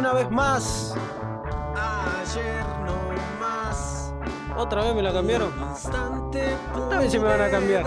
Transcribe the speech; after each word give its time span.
una 0.00 0.14
vez 0.14 0.30
más. 0.30 0.94
Ayer 1.76 2.64
no 2.86 3.12
más. 3.38 4.14
Otra 4.56 4.82
vez 4.84 4.94
me 4.94 5.02
la 5.02 5.12
cambiaron. 5.12 5.52
Vez 6.98 7.12
se 7.12 7.18
me 7.18 7.24
van 7.26 7.40
a 7.40 7.50
cambiar. 7.50 7.86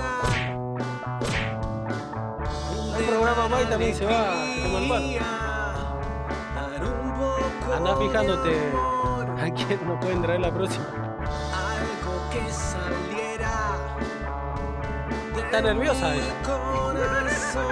El 2.97 3.05
programa 3.05 3.47
más 3.47 3.63
y 3.63 3.65
también 3.65 3.95
se 3.95 4.05
va 4.05 4.45
como 4.61 4.77
el. 4.77 5.19
Anda 7.75 7.97
fijándote 7.97 8.71
a 9.41 9.49
quién 9.51 9.87
nos 9.87 9.99
pueden 9.99 10.21
traer 10.21 10.41
la 10.41 10.53
próxima. 10.53 10.85
Algo 10.85 12.29
que 12.29 12.53
saliera. 12.53 13.97
Está 15.35 15.61
nerviosa 15.61 16.15
ella. 16.15 16.33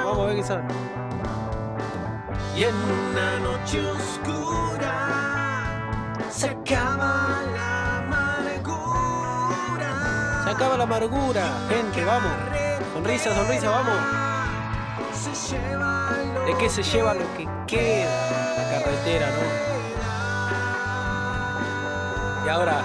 Vamos 0.04 0.18
a 0.18 0.26
ver 0.26 0.36
qué 0.36 0.44
sabe. 0.44 0.64
Y 2.56 2.64
en 2.66 2.76
una 2.76 3.40
noche 3.40 3.80
oscura 3.90 4.41
acaba 10.62 10.78
la 10.78 10.84
amargura, 10.84 11.44
gente, 11.70 12.06
vamos. 12.06 12.32
Sonrisa, 12.94 13.34
sonrisa, 13.34 13.72
vamos. 13.72 13.96
¿De 16.46 16.56
qué 16.60 16.70
se 16.70 16.84
lleva 16.84 17.16
lo 17.16 17.26
que 17.36 17.50
queda? 17.66 18.12
La 18.58 18.70
carretera, 18.70 19.28
¿no? 19.32 19.42
Y 22.46 22.50
ahora, 22.50 22.84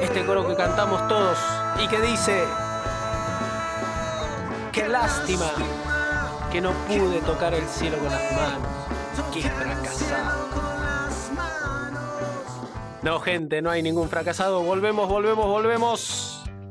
este 0.00 0.26
coro 0.26 0.48
que 0.48 0.56
cantamos 0.56 1.06
todos 1.06 1.38
y 1.80 1.86
que 1.86 2.00
dice, 2.00 2.44
qué 4.72 4.88
lástima 4.88 5.46
que 6.50 6.60
no 6.60 6.72
pude 6.88 7.20
tocar 7.20 7.54
el 7.54 7.68
cielo 7.68 7.98
con 7.98 8.10
las 8.10 8.32
manos, 8.32 8.66
qué 9.32 9.42
fracasado. 9.42 10.48
No, 13.02 13.20
gente, 13.20 13.62
no 13.62 13.70
hay 13.70 13.80
ningún 13.84 14.08
fracasado. 14.08 14.62
Volvemos, 14.62 15.08
volvemos, 15.08 15.46
volvemos 15.46 16.29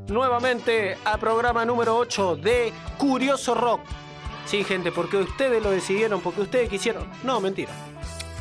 nuevamente 0.09 0.97
al 1.05 1.19
programa 1.19 1.65
número 1.65 1.97
8 1.97 2.35
de 2.37 2.73
Curioso 2.97 3.53
Rock. 3.55 3.81
Sí, 4.45 4.63
gente, 4.63 4.91
porque 4.91 5.17
ustedes 5.17 5.61
lo 5.61 5.71
decidieron, 5.71 6.21
porque 6.21 6.41
ustedes 6.41 6.69
quisieron. 6.69 7.07
No, 7.23 7.39
mentira. 7.39 7.71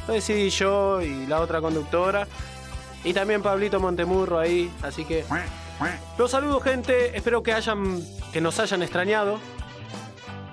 Lo 0.07 0.15
decidí 0.15 0.49
yo 0.51 1.03
y 1.03 1.27
la 1.27 1.41
otra 1.41 1.61
conductora. 1.61 2.27
Y 3.05 3.13
también 3.13 3.43
Pablito 3.43 3.79
Montemurro 3.79 4.39
ahí. 4.39 4.71
Así 4.83 5.05
que 5.05 5.25
los 6.17 6.31
saludo, 6.31 6.61
gente. 6.61 7.17
Espero 7.17 7.43
que 7.43 7.53
hayan, 7.53 8.03
que 8.33 8.41
nos 8.41 8.59
hayan 8.59 8.83
extrañado. 8.83 9.39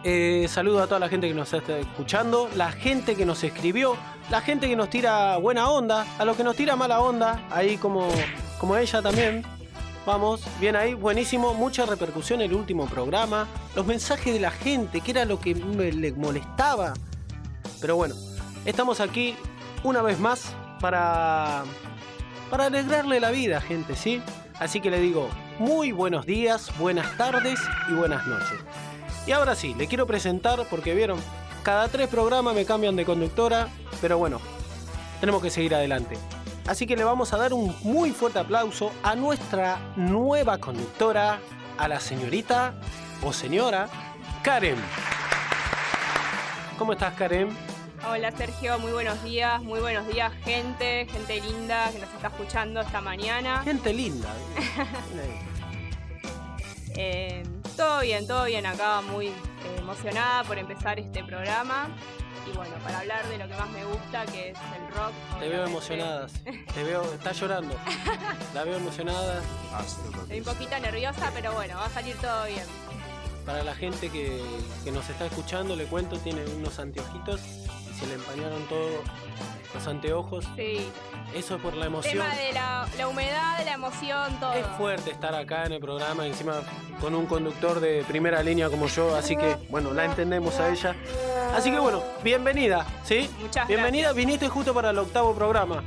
Eh, 0.03 0.45
saludo 0.49 0.83
a 0.83 0.87
toda 0.87 0.99
la 0.99 1.09
gente 1.09 1.27
que 1.27 1.33
nos 1.33 1.51
está 1.51 1.79
escuchando, 1.79 2.47
la 2.55 2.71
gente 2.71 3.15
que 3.15 3.25
nos 3.25 3.43
escribió, 3.43 3.97
la 4.29 4.39
gente 4.39 4.67
que 4.67 4.75
nos 4.75 4.87
tira 4.91 5.37
buena 5.37 5.67
onda, 5.67 6.05
a 6.19 6.25
los 6.25 6.37
que 6.37 6.43
nos 6.43 6.55
tira 6.55 6.75
mala 6.75 6.99
onda, 6.99 7.43
ahí 7.49 7.77
como, 7.77 8.07
como 8.59 8.77
ella 8.77 9.01
también. 9.01 9.54
Vamos, 10.05 10.41
bien 10.59 10.75
ahí, 10.75 10.93
buenísimo, 10.93 11.55
mucha 11.55 11.87
repercusión 11.87 12.39
el 12.39 12.53
último 12.53 12.85
programa, 12.85 13.47
los 13.75 13.87
mensajes 13.87 14.35
de 14.35 14.39
la 14.39 14.51
gente, 14.51 15.01
que 15.01 15.09
era 15.09 15.25
lo 15.25 15.39
que 15.39 15.55
me 15.55 15.91
le 15.91 16.11
molestaba. 16.11 16.93
Pero 17.81 17.95
bueno, 17.95 18.13
estamos 18.65 18.99
aquí 18.99 19.35
una 19.83 20.03
vez 20.03 20.19
más 20.19 20.53
para, 20.79 21.63
para 22.51 22.67
alegrarle 22.67 23.19
la 23.19 23.31
vida, 23.31 23.59
gente, 23.61 23.95
¿sí? 23.95 24.21
Así 24.59 24.79
que 24.79 24.91
le 24.91 24.99
digo, 24.99 25.27
muy 25.57 25.91
buenos 25.91 26.27
días, 26.27 26.71
buenas 26.77 27.17
tardes 27.17 27.59
y 27.89 27.93
buenas 27.93 28.27
noches. 28.27 28.59
Y 29.25 29.31
ahora 29.31 29.55
sí, 29.55 29.73
le 29.73 29.87
quiero 29.87 30.05
presentar 30.05 30.67
porque 30.69 30.93
vieron, 30.93 31.19
cada 31.63 31.87
tres 31.87 32.09
programas 32.09 32.53
me 32.53 32.65
cambian 32.65 32.95
de 32.95 33.05
conductora, 33.05 33.69
pero 34.01 34.19
bueno, 34.19 34.39
tenemos 35.19 35.41
que 35.41 35.49
seguir 35.49 35.73
adelante. 35.73 36.15
Así 36.67 36.87
que 36.87 36.95
le 36.95 37.03
vamos 37.03 37.31
a 37.31 37.37
dar 37.37 37.53
un 37.53 37.75
muy 37.83 38.11
fuerte 38.11 38.39
aplauso 38.39 38.91
a 39.03 39.15
nuestra 39.15 39.77
nueva 39.95 40.57
conductora, 40.57 41.39
a 41.77 41.87
la 41.87 41.99
señorita 41.99 42.73
o 43.23 43.31
señora 43.31 43.87
Karen. 44.41 44.77
¿Cómo 46.79 46.93
estás, 46.93 47.13
Karen? 47.13 47.49
Hola 48.09 48.31
Sergio, 48.31 48.79
muy 48.79 48.91
buenos 48.91 49.23
días, 49.23 49.61
muy 49.61 49.79
buenos 49.79 50.07
días 50.07 50.31
gente, 50.43 51.07
gente 51.07 51.39
linda 51.41 51.91
que 51.91 51.99
nos 51.99 52.11
está 52.13 52.27
escuchando 52.27 52.81
esta 52.81 52.99
mañana. 52.99 53.61
Gente 53.63 53.93
linda. 53.93 54.29
Eh, 56.97 57.43
todo 57.75 57.99
bien, 57.99 58.25
todo 58.25 58.45
bien 58.45 58.65
acá, 58.65 59.01
muy 59.01 59.29
emocionada 59.77 60.45
por 60.45 60.57
empezar 60.57 60.97
este 60.97 61.25
programa. 61.25 61.89
Y 62.47 62.55
bueno, 62.55 62.75
para 62.83 62.99
hablar 62.99 63.27
de 63.27 63.37
lo 63.37 63.47
que 63.47 63.55
más 63.55 63.69
me 63.69 63.85
gusta, 63.85 64.25
que 64.25 64.49
es 64.49 64.57
el 64.57 64.95
rock. 64.95 65.13
Te 65.39 65.49
veo 65.49 65.65
emocionada. 65.65 66.27
Te 66.73 66.83
veo, 66.83 67.13
está 67.13 67.31
llorando. 67.31 67.75
La 68.53 68.63
veo 68.63 68.77
emocionada. 68.77 69.41
Estoy 70.21 70.39
un 70.39 70.45
poquito 70.45 70.79
nerviosa, 70.79 71.31
pero 71.33 71.53
bueno, 71.53 71.77
va 71.77 71.85
a 71.85 71.89
salir 71.89 72.15
todo 72.17 72.45
bien. 72.45 72.65
Para 73.45 73.63
la 73.63 73.75
gente 73.75 74.09
que, 74.09 74.41
que 74.83 74.91
nos 74.91 75.09
está 75.09 75.25
escuchando, 75.25 75.75
le 75.75 75.85
cuento, 75.85 76.17
tiene 76.19 76.43
unos 76.45 76.79
anteojitos 76.79 77.41
se 77.97 78.05
le 78.07 78.15
empañaron 78.15 78.61
todos 78.67 78.91
los 79.73 79.87
anteojos. 79.87 80.45
Sí, 80.55 80.89
Eso 81.33 81.57
por 81.57 81.75
la 81.75 81.85
emoción. 81.87 82.13
tema 82.13 82.35
de 82.35 82.53
la, 82.53 82.87
la 82.97 83.07
humedad, 83.07 83.57
de 83.57 83.65
la 83.65 83.73
emoción, 83.73 84.39
todo. 84.39 84.53
Es 84.53 84.65
fuerte 84.77 85.11
estar 85.11 85.33
acá 85.35 85.65
en 85.65 85.73
el 85.73 85.79
programa, 85.79 86.25
encima 86.25 86.61
con 87.01 87.13
un 87.15 87.25
conductor 87.25 87.79
de 87.79 88.03
primera 88.07 88.41
línea 88.41 88.69
como 88.69 88.87
yo, 88.87 89.15
así 89.15 89.35
que 89.35 89.57
bueno, 89.69 89.93
la 89.93 90.05
entendemos 90.05 90.59
a 90.59 90.69
ella. 90.69 90.95
Así 91.53 91.71
que 91.71 91.79
bueno, 91.79 92.01
bienvenida, 92.23 92.85
¿sí? 93.03 93.29
Muchas 93.39 93.67
bienvenida, 93.67 94.13
viniste 94.13 94.47
justo 94.49 94.73
para 94.73 94.91
el 94.91 94.97
octavo 94.97 95.33
programa. 95.33 95.83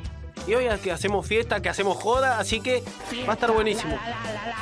Y 0.46 0.54
hoy 0.54 0.64
es 0.66 0.80
que 0.80 0.90
hacemos 0.90 1.26
fiesta, 1.26 1.60
que 1.60 1.68
hacemos 1.68 1.98
joda, 1.98 2.38
así 2.38 2.60
que 2.60 2.82
va 3.26 3.32
a 3.32 3.34
estar 3.34 3.50
buenísimo. 3.52 3.98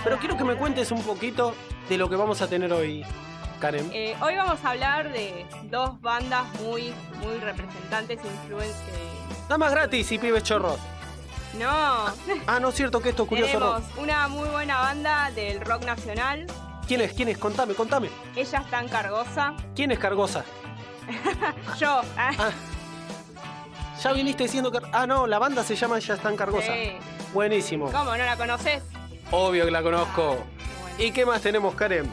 Pero 0.03 0.19
quiero 0.19 0.37
que 0.37 0.43
me 0.43 0.57
cuentes 0.57 0.91
un 0.91 1.01
poquito 1.03 1.55
de 1.89 1.97
lo 1.97 2.09
que 2.11 2.17
vamos 2.17 2.43
a 2.43 2.49
tener 2.49 2.73
hoy, 2.73 3.05
Karen. 3.61 3.91
Eh, 3.93 4.17
hoy 4.21 4.37
vamos 4.37 4.59
a 4.65 4.71
hablar 4.71 5.13
de 5.13 5.47
dos 5.65 6.01
bandas 6.01 6.45
muy, 6.61 6.93
muy 7.21 7.39
representantes, 7.39 8.19
influencers. 8.25 9.43
Nada 9.45 9.59
más 9.59 9.71
gratis 9.73 10.11
y 10.13 10.19
pibes 10.19 10.43
chorros. 10.43 10.79
No, 11.59 11.67
Ah, 12.47 12.61
no 12.61 12.69
es 12.69 12.75
cierto 12.75 13.01
que 13.01 13.11
esto 13.11 13.23
es 13.23 13.29
curioso 13.29 13.53
tenemos 13.53 13.83
rock. 13.95 13.99
una 14.03 14.29
muy 14.29 14.49
buena 14.49 14.79
banda 14.79 15.31
del 15.35 15.61
rock 15.61 15.85
nacional. 15.85 16.47
¿Quién 16.87 17.01
es? 17.01 17.13
¿Quién 17.15 17.29
es? 17.29 17.39
Contame, 17.39 17.75
contame. 17.75 18.11
Ella 18.37 18.59
está 18.59 18.81
en 18.81 18.89
Cargosa. 18.89 19.55
¿Quién 19.75 19.91
es 19.91 19.99
Cargosa? 19.99 20.45
Yo. 21.79 22.01
ah, 22.19 22.31
Ah, 22.39 22.51
ya 24.03 24.13
viniste 24.13 24.43
diciendo 24.45 24.71
que. 24.71 24.79
Ah, 24.93 25.07
no, 25.07 25.27
la 25.27 25.39
banda 25.39 25.65
se 25.65 25.75
llama 25.75 25.99
Ya 25.99 26.15
están 26.15 26.37
Cargosa. 26.37 26.73
sí. 26.73 26.93
Buenísimo. 27.33 27.87
¿Cómo? 27.91 28.05
¿No 28.17 28.17
la 28.19 28.37
conoces? 28.37 28.83
Obvio 29.31 29.65
que 29.65 29.71
la 29.71 29.83
conozco. 29.83 30.37
Bueno. 30.83 30.97
¿Y 30.99 31.11
qué 31.11 31.27
más 31.27 31.41
tenemos, 31.43 31.75
Karen? 31.75 32.11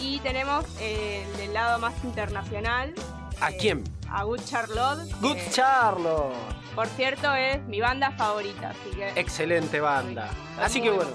Y 0.00 0.20
tenemos 0.20 0.64
eh, 0.80 1.26
del 1.36 1.52
lado 1.54 1.78
más 1.78 1.94
internacional. 2.04 2.94
¿A 3.40 3.50
eh, 3.50 3.56
quién? 3.60 3.84
A 4.10 4.24
Good 4.24 4.40
Charlotte. 4.44 5.10
Good 5.20 5.34
que, 5.36 5.50
Charlotte. 5.50 6.34
Por 6.74 6.86
cierto, 6.88 7.34
es 7.34 7.62
mi 7.64 7.80
banda 7.80 8.12
favorita, 8.12 8.70
así 8.70 8.96
que. 8.96 9.08
Excelente 9.20 9.80
banda. 9.80 10.30
Así 10.60 10.80
que 10.80 10.90
bueno, 10.90 11.10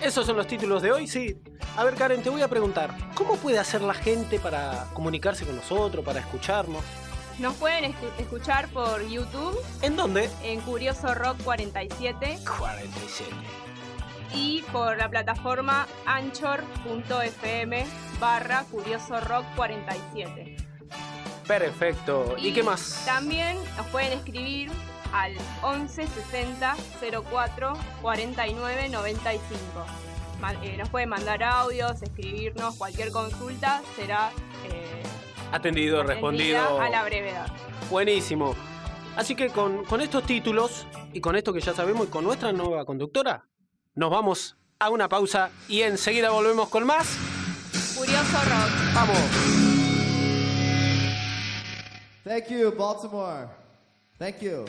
esos 0.00 0.26
son 0.26 0.36
los 0.36 0.46
títulos 0.46 0.82
de 0.82 0.92
hoy, 0.92 1.06
sí. 1.06 1.36
A 1.76 1.84
ver, 1.84 1.94
Karen, 1.94 2.22
te 2.22 2.30
voy 2.30 2.42
a 2.42 2.48
preguntar, 2.48 2.92
¿cómo 3.14 3.36
puede 3.36 3.58
hacer 3.58 3.82
la 3.82 3.94
gente 3.94 4.40
para 4.40 4.86
comunicarse 4.94 5.46
con 5.46 5.54
nosotros, 5.56 6.04
para 6.04 6.18
escucharnos? 6.20 6.82
Nos 7.38 7.54
pueden 7.54 7.92
escu- 7.92 8.10
escuchar 8.18 8.66
por 8.70 9.06
YouTube 9.06 9.56
¿En 9.82 9.94
dónde? 9.94 10.28
en 10.42 10.60
Curioso 10.62 11.14
Rock 11.14 11.36
47 11.44 12.40
47. 12.58 13.30
Y 14.34 14.62
por 14.72 14.96
la 14.96 15.08
plataforma 15.08 15.86
anchor.fm 16.06 17.86
barra 18.20 18.64
Curioso 18.70 19.20
Rock 19.20 19.44
47. 19.56 20.56
Perfecto. 21.46 22.34
¿Y, 22.38 22.52
qué 22.52 22.62
más? 22.62 23.02
También 23.06 23.56
nos 23.76 23.86
pueden 23.86 24.12
escribir 24.12 24.70
al 25.12 25.32
11 25.62 26.06
60 26.06 26.76
04 27.30 27.72
49 28.02 28.88
95. 28.90 29.60
Ma- 30.40 30.52
eh, 30.62 30.76
nos 30.76 30.88
pueden 30.90 31.08
mandar 31.08 31.42
audios, 31.42 32.02
escribirnos, 32.02 32.76
cualquier 32.76 33.10
consulta 33.10 33.82
será 33.96 34.30
eh, 34.70 35.02
Atendido, 35.52 36.02
respondido. 36.02 36.78
a 36.80 36.88
la 36.90 37.02
brevedad. 37.04 37.46
Buenísimo. 37.90 38.54
Así 39.16 39.34
que 39.34 39.48
con, 39.48 39.84
con 39.86 40.00
estos 40.02 40.24
títulos 40.24 40.86
y 41.12 41.20
con 41.20 41.34
esto 41.34 41.52
que 41.52 41.60
ya 41.60 41.72
sabemos 41.74 42.06
y 42.06 42.10
con 42.10 42.22
nuestra 42.24 42.52
nueva 42.52 42.84
conductora, 42.84 43.48
nos 43.94 44.10
vamos 44.10 44.56
a 44.78 44.90
una 44.90 45.08
pausa 45.08 45.50
y 45.68 45.82
enseguida 45.82 46.30
volvemos 46.30 46.68
con 46.68 46.84
más. 46.86 47.16
Curioso 47.96 48.38
Rock. 48.44 48.94
¡Vamos! 48.94 49.18
Thank 52.24 52.48
you, 52.48 52.70
Baltimore. 52.76 53.48
Thank 54.18 54.40
you. 54.40 54.64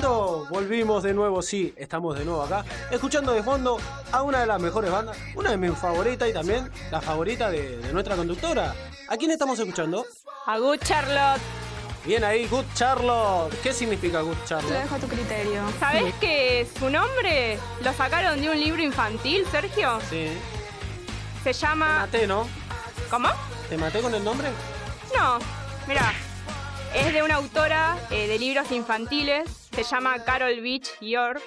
Volvimos 0.00 1.02
de 1.02 1.12
nuevo, 1.12 1.42
sí, 1.42 1.74
estamos 1.76 2.18
de 2.18 2.24
nuevo 2.24 2.42
acá, 2.42 2.64
escuchando 2.90 3.32
de 3.32 3.42
fondo 3.42 3.78
a 4.10 4.22
una 4.22 4.40
de 4.40 4.46
las 4.46 4.60
mejores 4.60 4.90
bandas, 4.90 5.16
una 5.34 5.50
de 5.50 5.58
mis 5.58 5.76
favoritas 5.78 6.28
y 6.28 6.32
también 6.32 6.70
la 6.90 7.00
favorita 7.00 7.50
de, 7.50 7.76
de 7.76 7.92
nuestra 7.92 8.16
conductora. 8.16 8.74
¿A 9.08 9.16
quién 9.18 9.30
estamos 9.30 9.58
escuchando? 9.58 10.06
A 10.46 10.58
Good 10.58 10.78
Charlotte. 10.82 11.40
Bien 12.06 12.24
ahí, 12.24 12.46
Good 12.46 12.64
Charlotte. 12.74 13.54
¿Qué 13.62 13.72
significa 13.74 14.22
Good 14.22 14.34
Lo 14.36 14.44
Charlotte? 14.46 14.72
dejo 14.82 14.94
a 14.94 14.98
tu 14.98 15.08
criterio. 15.08 15.62
¿Sabés 15.78 16.14
que 16.14 16.66
su 16.78 16.88
nombre 16.88 17.58
lo 17.84 17.92
sacaron 17.92 18.40
de 18.40 18.48
un 18.48 18.58
libro 18.58 18.82
infantil, 18.82 19.44
Sergio? 19.50 19.98
Sí. 20.08 20.28
Se 21.44 21.52
Te 21.52 21.52
llama. 21.52 21.98
maté, 22.00 22.26
¿no? 22.26 22.46
¿Cómo? 23.10 23.28
¿Te 23.68 23.76
maté 23.76 24.00
con 24.00 24.14
el 24.14 24.24
nombre? 24.24 24.48
No, 25.16 25.38
mira. 25.86 26.12
Es 26.94 27.12
de 27.12 27.22
una 27.22 27.36
autora 27.36 27.96
eh, 28.10 28.26
de 28.26 28.38
libros 28.38 28.70
infantiles. 28.72 29.61
Se 29.72 29.82
llama 29.82 30.18
Carol 30.24 30.60
Beach 30.60 30.88
York. 31.00 31.40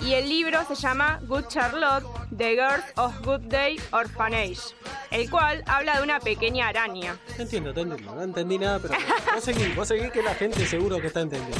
Y 0.00 0.14
el 0.14 0.26
libro 0.26 0.64
se 0.66 0.74
llama 0.74 1.20
Good 1.24 1.48
Charlotte, 1.48 2.04
The 2.34 2.52
Girls 2.54 2.84
of 2.96 3.14
Good 3.22 3.40
Day 3.42 3.78
Orphanage, 3.90 4.74
el 5.10 5.28
cual 5.28 5.62
habla 5.66 5.98
de 5.98 6.02
una 6.02 6.18
pequeña 6.18 6.68
araña. 6.68 7.18
Te 7.36 7.42
entiendo, 7.42 7.74
te 7.74 7.82
entiendo. 7.82 8.14
No 8.14 8.22
entendí 8.22 8.56
nada, 8.56 8.78
pero 8.78 8.94
vos 9.34 9.44
seguí, 9.44 9.68
vos 9.74 9.86
seguí 9.86 10.10
que 10.10 10.22
la 10.22 10.34
gente 10.34 10.64
seguro 10.66 10.98
que 10.98 11.08
está 11.08 11.20
entendiendo. 11.20 11.58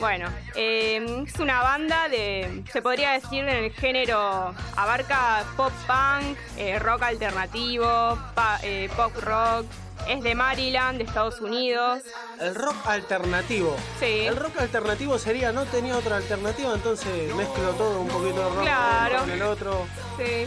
Bueno, 0.00 0.28
eh, 0.56 1.24
es 1.28 1.38
una 1.38 1.62
banda 1.62 2.08
de, 2.08 2.64
se 2.72 2.82
podría 2.82 3.12
decir 3.12 3.44
en 3.44 3.64
el 3.64 3.72
género, 3.72 4.52
abarca 4.76 5.44
pop 5.56 5.72
punk, 5.86 6.36
eh, 6.56 6.78
rock 6.80 7.02
alternativo, 7.02 8.18
pa- 8.34 8.58
eh, 8.64 8.88
pop 8.96 9.12
rock, 9.22 9.64
es 10.06 10.22
de 10.22 10.34
Maryland, 10.34 10.98
de 10.98 11.04
Estados 11.04 11.40
Unidos. 11.40 12.00
El 12.40 12.54
rock 12.54 12.76
alternativo. 12.86 13.76
Sí. 14.00 14.26
El 14.26 14.36
rock 14.36 14.58
alternativo 14.60 15.18
sería, 15.18 15.52
no 15.52 15.64
tenía 15.64 15.96
otra 15.96 16.16
alternativa, 16.16 16.72
entonces 16.74 17.34
mezclo 17.34 17.70
todo, 17.72 18.00
un 18.00 18.08
poquito 18.08 18.38
de 18.38 18.48
rock 18.54 18.62
Claro. 18.62 19.18
con 19.20 19.30
el 19.30 19.42
otro. 19.42 19.86
Sí. 20.16 20.46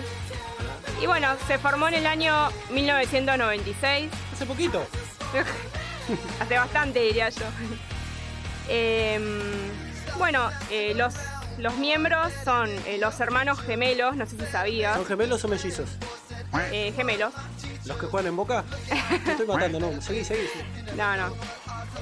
Y 1.02 1.06
bueno, 1.08 1.36
se 1.48 1.58
formó 1.58 1.88
en 1.88 1.96
el 1.96 2.06
año 2.08 2.50
1996, 2.72 4.10
Hace 4.34 4.46
poquito. 4.46 4.86
hace 6.40 6.56
bastante 6.58 7.00
diría 7.02 7.30
yo. 7.30 7.46
Em, 8.68 9.42
bueno, 10.18 10.50
eh, 10.70 10.94
los, 10.96 11.14
los 11.58 11.76
miembros 11.78 12.32
son 12.44 12.70
eh, 12.86 12.98
los 13.00 13.20
hermanos 13.20 13.60
gemelos, 13.62 14.16
no 14.16 14.26
sé 14.26 14.38
si 14.38 14.46
sabías, 14.52 14.96
¿Son 14.96 15.06
gemelos 15.06 15.44
o 15.44 15.48
mellizos? 15.48 15.90
eh, 16.72 16.94
gemelos. 16.96 17.34
¿Los 17.86 17.98
que 17.98 18.06
juegan 18.08 18.28
en 18.28 18.36
boca? 18.36 18.64
Te 19.26 19.32
estoy 19.32 19.48
matando, 19.48 19.80
no. 19.80 20.02
Seguí, 20.02 20.24
seguí. 20.24 20.48
seguí. 20.48 20.98
No, 20.98 21.16
no. 21.18 21.34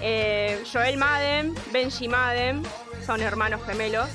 Eh, 0.02 0.64
Joel 0.72 0.98
Madden, 0.98 1.56
Benji 1.72 2.08
Madden, 2.08 2.64
son 3.06 3.22
hermanos 3.22 3.62
gemelos. 3.66 4.08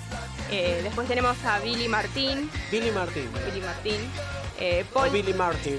Eh, 0.50 0.81
después 0.82 1.08
tenemos 1.08 1.37
a 1.44 1.58
Billy 1.61 1.88
Martín, 1.88 2.50
Billy 2.70 2.90
Martin. 2.90 3.28
Billy 3.46 3.61
Martín, 3.61 4.11
eh, 4.61 4.84
O 4.90 4.94
Paul, 4.94 5.11
Billy 5.11 5.32
Martin. 5.34 5.78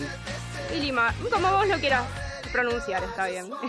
Billy 0.71 0.91
Ma- 0.91 1.13
como 1.31 1.51
vos 1.51 1.67
lo 1.67 1.77
quieras 1.79 2.03
pronunciar, 2.51 3.03
está 3.03 3.27
bien. 3.27 3.49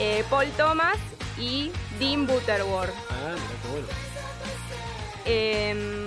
Eh, 0.00 0.22
Paul 0.30 0.46
Thomas 0.56 0.96
y 1.36 1.72
Dean 1.98 2.24
Butterworth. 2.24 2.94
Ah, 3.10 3.32
mira 3.34 3.62
qué 3.62 3.68
bueno. 3.68 3.88
Eh, 5.24 6.06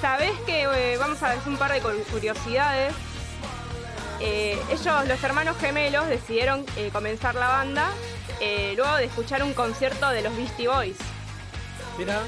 Sabés 0.00 0.32
que 0.46 0.62
eh, 0.62 0.96
vamos 0.96 1.22
a 1.22 1.30
decir 1.30 1.46
un 1.48 1.58
par 1.58 1.72
de 1.72 1.80
cu- 1.82 2.02
curiosidades. 2.10 2.94
Eh, 4.20 4.58
ellos, 4.70 5.06
los 5.06 5.22
hermanos 5.22 5.56
gemelos, 5.58 6.06
decidieron 6.08 6.64
eh, 6.76 6.90
comenzar 6.92 7.34
la 7.34 7.48
banda 7.48 7.90
eh, 8.40 8.72
luego 8.76 8.96
de 8.96 9.04
escuchar 9.04 9.42
un 9.42 9.54
concierto 9.54 10.08
de 10.10 10.22
los 10.22 10.36
Beastie 10.36 10.68
Boys. 10.68 10.96
Mira, 11.96 12.20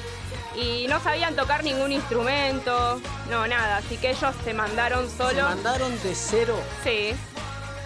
Y 0.57 0.87
no 0.89 1.01
sabían 1.01 1.37
tocar 1.37 1.63
ningún 1.65 1.93
instrumento, 1.93 3.01
no, 3.31 3.47
nada. 3.47 3.79
Así 3.79 3.97
que 3.97 4.11
ellos 4.11 4.35
se 4.45 4.53
mandaron 4.55 5.09
se 5.09 5.17
solo. 5.17 5.43
mandaron 5.43 5.91
de 6.03 6.15
cero. 6.15 6.57
Sí, 6.85 7.13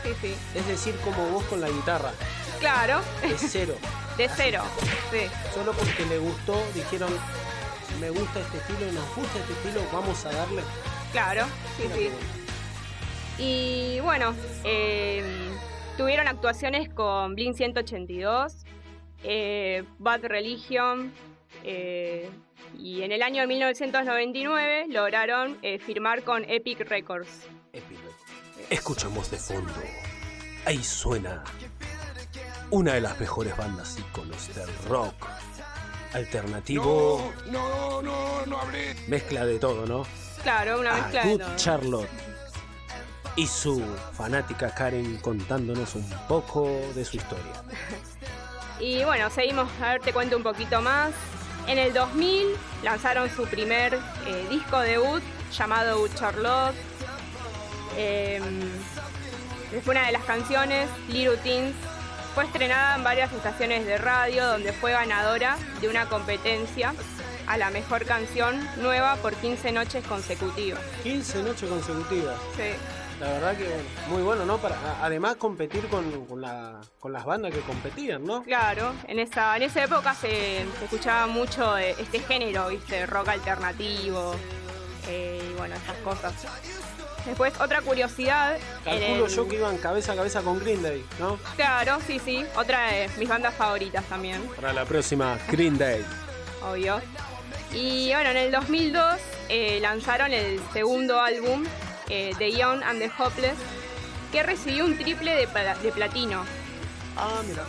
sí, 0.02 0.10
sí. 0.20 0.34
Es 0.54 0.66
decir, 0.66 0.96
como 1.04 1.28
vos 1.30 1.44
con 1.44 1.60
la 1.60 1.68
guitarra. 1.68 2.10
Claro, 2.60 3.00
De 3.22 3.36
cero. 3.36 3.74
de 4.16 4.30
cero. 4.34 4.62
Sí. 5.10 5.26
Solo 5.54 5.72
porque 5.72 6.06
le 6.06 6.18
gustó, 6.18 6.62
dijeron, 6.74 7.10
me 8.00 8.10
gusta 8.10 8.40
este 8.40 8.58
estilo, 8.58 8.92
nos 8.92 9.14
gusta 9.16 9.38
este 9.38 9.52
estilo, 9.54 9.80
vamos 9.92 10.24
a 10.24 10.30
darle. 10.32 10.62
Claro, 11.12 11.44
sí, 11.76 11.82
Mira 11.84 11.96
sí. 11.96 12.10
Y 13.38 13.98
bueno, 14.00 14.34
eh, 14.64 15.22
tuvieron 15.96 16.28
actuaciones 16.28 16.88
con 16.88 17.34
Blink 17.34 17.56
182, 17.56 18.54
eh, 19.24 19.84
Bad 19.98 20.24
Religion, 20.24 21.12
eh, 21.64 22.28
y 22.78 23.02
en 23.02 23.12
el 23.12 23.22
año 23.22 23.40
de 23.42 23.46
1999 23.48 24.86
lograron 24.88 25.58
eh, 25.62 25.78
firmar 25.78 26.22
con 26.22 26.44
Epic 26.48 26.80
Records. 26.88 27.28
Escuchamos 28.70 29.30
de 29.30 29.36
fondo. 29.38 29.72
Ahí 30.64 30.82
suena 30.82 31.44
una 32.70 32.94
de 32.94 33.00
las 33.00 33.18
mejores 33.20 33.56
bandas 33.56 33.98
íconos 33.98 34.54
del 34.54 34.68
rock. 34.88 35.14
Alternativo. 36.12 37.32
No, 37.46 38.00
no, 38.00 38.46
no 38.46 38.58
hablé. 38.60 38.94
Mezcla 39.08 39.44
de 39.44 39.58
todo, 39.58 39.84
¿no? 39.84 40.06
Claro, 40.44 40.78
una 40.78 40.92
A 40.96 41.00
mezcla 41.00 41.24
de 41.24 41.30
Good 41.30 41.40
todo. 41.40 41.56
Charlotte. 41.56 42.08
Y 43.36 43.46
su 43.46 43.82
fanática 44.12 44.72
Karen 44.72 45.16
contándonos 45.18 45.94
un 45.94 46.08
poco 46.28 46.68
de 46.94 47.04
su 47.04 47.16
historia. 47.16 47.52
Y 48.80 49.04
bueno, 49.04 49.30
seguimos, 49.30 49.68
a 49.80 49.92
ver, 49.92 50.00
te 50.00 50.12
cuento 50.12 50.36
un 50.36 50.42
poquito 50.42 50.80
más. 50.80 51.12
En 51.66 51.78
el 51.78 51.92
2000 51.92 52.46
lanzaron 52.82 53.30
su 53.30 53.44
primer 53.46 53.94
eh, 53.94 54.46
disco 54.50 54.80
debut 54.80 55.22
llamado 55.56 56.06
Charlotte. 56.08 56.74
Eh, 57.96 58.40
fue 59.82 59.92
una 59.92 60.06
de 60.06 60.12
las 60.12 60.24
canciones, 60.24 60.88
Little 61.08 61.36
Teens, 61.38 61.74
fue 62.34 62.44
estrenada 62.44 62.96
en 62.96 63.04
varias 63.04 63.32
estaciones 63.32 63.86
de 63.86 63.96
radio 63.96 64.46
donde 64.46 64.72
fue 64.72 64.90
ganadora 64.90 65.56
de 65.80 65.88
una 65.88 66.08
competencia 66.08 66.92
a 67.46 67.56
la 67.56 67.70
mejor 67.70 68.04
canción 68.06 68.56
nueva 68.78 69.16
por 69.16 69.34
15 69.34 69.70
noches 69.70 70.04
consecutivas. 70.04 70.80
15 71.04 71.42
noches 71.44 71.68
consecutivas. 71.68 72.36
Sí. 72.56 73.03
La 73.24 73.30
verdad 73.32 73.56
que 73.56 73.64
bueno, 73.64 73.82
muy 74.08 74.22
bueno, 74.22 74.44
¿no? 74.44 74.58
Para 74.58 74.76
además 75.02 75.36
competir 75.36 75.86
con, 75.88 76.26
con 76.26 76.42
la- 76.42 76.78
con 77.00 77.10
las 77.12 77.24
bandas 77.24 77.52
que 77.54 77.60
competían, 77.60 78.22
¿no? 78.24 78.42
Claro, 78.42 78.92
en 79.08 79.18
esa, 79.18 79.56
en 79.56 79.62
esa 79.62 79.82
época 79.84 80.14
se, 80.14 80.66
se 80.78 80.84
escuchaba 80.84 81.26
mucho 81.26 81.78
eh, 81.78 81.94
este 81.98 82.18
género, 82.20 82.68
¿viste? 82.68 83.06
Rock 83.06 83.28
alternativo 83.28 84.34
eh, 85.08 85.40
y 85.50 85.54
bueno, 85.58 85.74
esas 85.74 85.96
cosas. 85.98 86.34
Después, 87.24 87.58
otra 87.58 87.80
curiosidad. 87.80 88.58
Calculo 88.84 89.24
el- 89.24 89.32
yo 89.34 89.48
que 89.48 89.56
iban 89.56 89.78
cabeza 89.78 90.12
a 90.12 90.16
cabeza 90.16 90.42
con 90.42 90.58
Green 90.60 90.82
Day, 90.82 91.02
¿no? 91.18 91.38
Claro, 91.56 91.98
sí, 92.06 92.18
sí. 92.22 92.44
Otra 92.56 92.88
de 92.90 93.08
mis 93.16 93.28
bandas 93.28 93.54
favoritas 93.54 94.04
también, 94.04 94.42
Para 94.54 94.74
la 94.74 94.84
próxima, 94.84 95.38
Green 95.50 95.78
Day. 95.78 96.04
obvio. 96.62 97.00
Y 97.72 98.12
bueno, 98.12 98.30
en 98.30 98.36
el 98.36 98.52
2002 98.52 99.16
eh, 99.48 99.78
lanzaron 99.80 100.30
el 100.34 100.60
segundo 100.74 101.20
álbum, 101.20 101.64
eh, 102.08 102.32
The 102.38 102.52
Young 102.52 102.82
and 102.82 102.98
the 103.00 103.10
Hopeless, 103.18 103.56
que 104.32 104.42
recibió 104.42 104.84
un 104.84 104.96
triple 104.98 105.34
de, 105.34 105.46
pla- 105.46 105.76
de 105.76 105.92
platino. 105.92 106.44
Ah, 107.16 107.40
mira. 107.46 107.64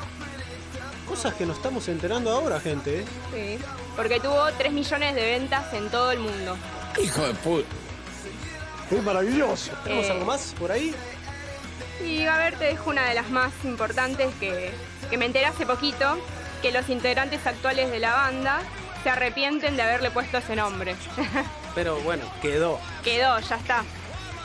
Cosas 1.08 1.36
que 1.36 1.46
nos 1.46 1.58
estamos 1.58 1.88
enterando 1.88 2.32
ahora, 2.32 2.60
gente, 2.60 3.02
¿eh? 3.02 3.06
Sí. 3.34 3.64
Porque 3.96 4.20
tuvo 4.20 4.52
3 4.58 4.74
millones 4.74 5.14
de 5.16 5.22
ventas 5.22 5.72
en 5.74 5.90
todo 5.90 6.12
el 6.12 6.20
mundo. 6.20 6.58
Hijo 7.02 7.22
de 7.22 7.34
puta. 7.36 7.68
¡Qué 8.90 9.02
maravilloso! 9.02 9.72
¿Tenemos 9.84 10.06
Eh. 10.06 10.12
algo 10.12 10.26
más 10.26 10.54
por 10.60 10.72
ahí? 10.72 10.94
Y 12.04 12.24
a 12.26 12.38
ver, 12.38 12.56
te 12.58 12.66
dejo 12.66 12.90
una 12.90 13.06
de 13.08 13.14
las 13.16 13.30
más 13.30 13.52
importantes 13.64 14.34
que, 14.40 14.72
que 15.10 15.18
me 15.18 15.26
enteré 15.26 15.46
hace 15.46 15.66
poquito, 15.66 16.18
que 16.62 16.72
los 16.72 16.90
integrantes 16.90 17.46
actuales 17.48 17.90
de 17.92 18.00
la 18.00 18.14
banda 18.14 18.62
se 19.04 19.10
arrepienten 19.10 19.76
de 19.78 19.84
haberle 19.84 20.12
puesto 20.12 20.38
ese 20.40 20.56
nombre. 20.56 20.96
Pero 21.76 21.98
bueno, 22.02 22.26
quedó. 22.42 22.80
Quedó, 23.04 23.40
ya 23.40 23.56
está. 23.58 23.84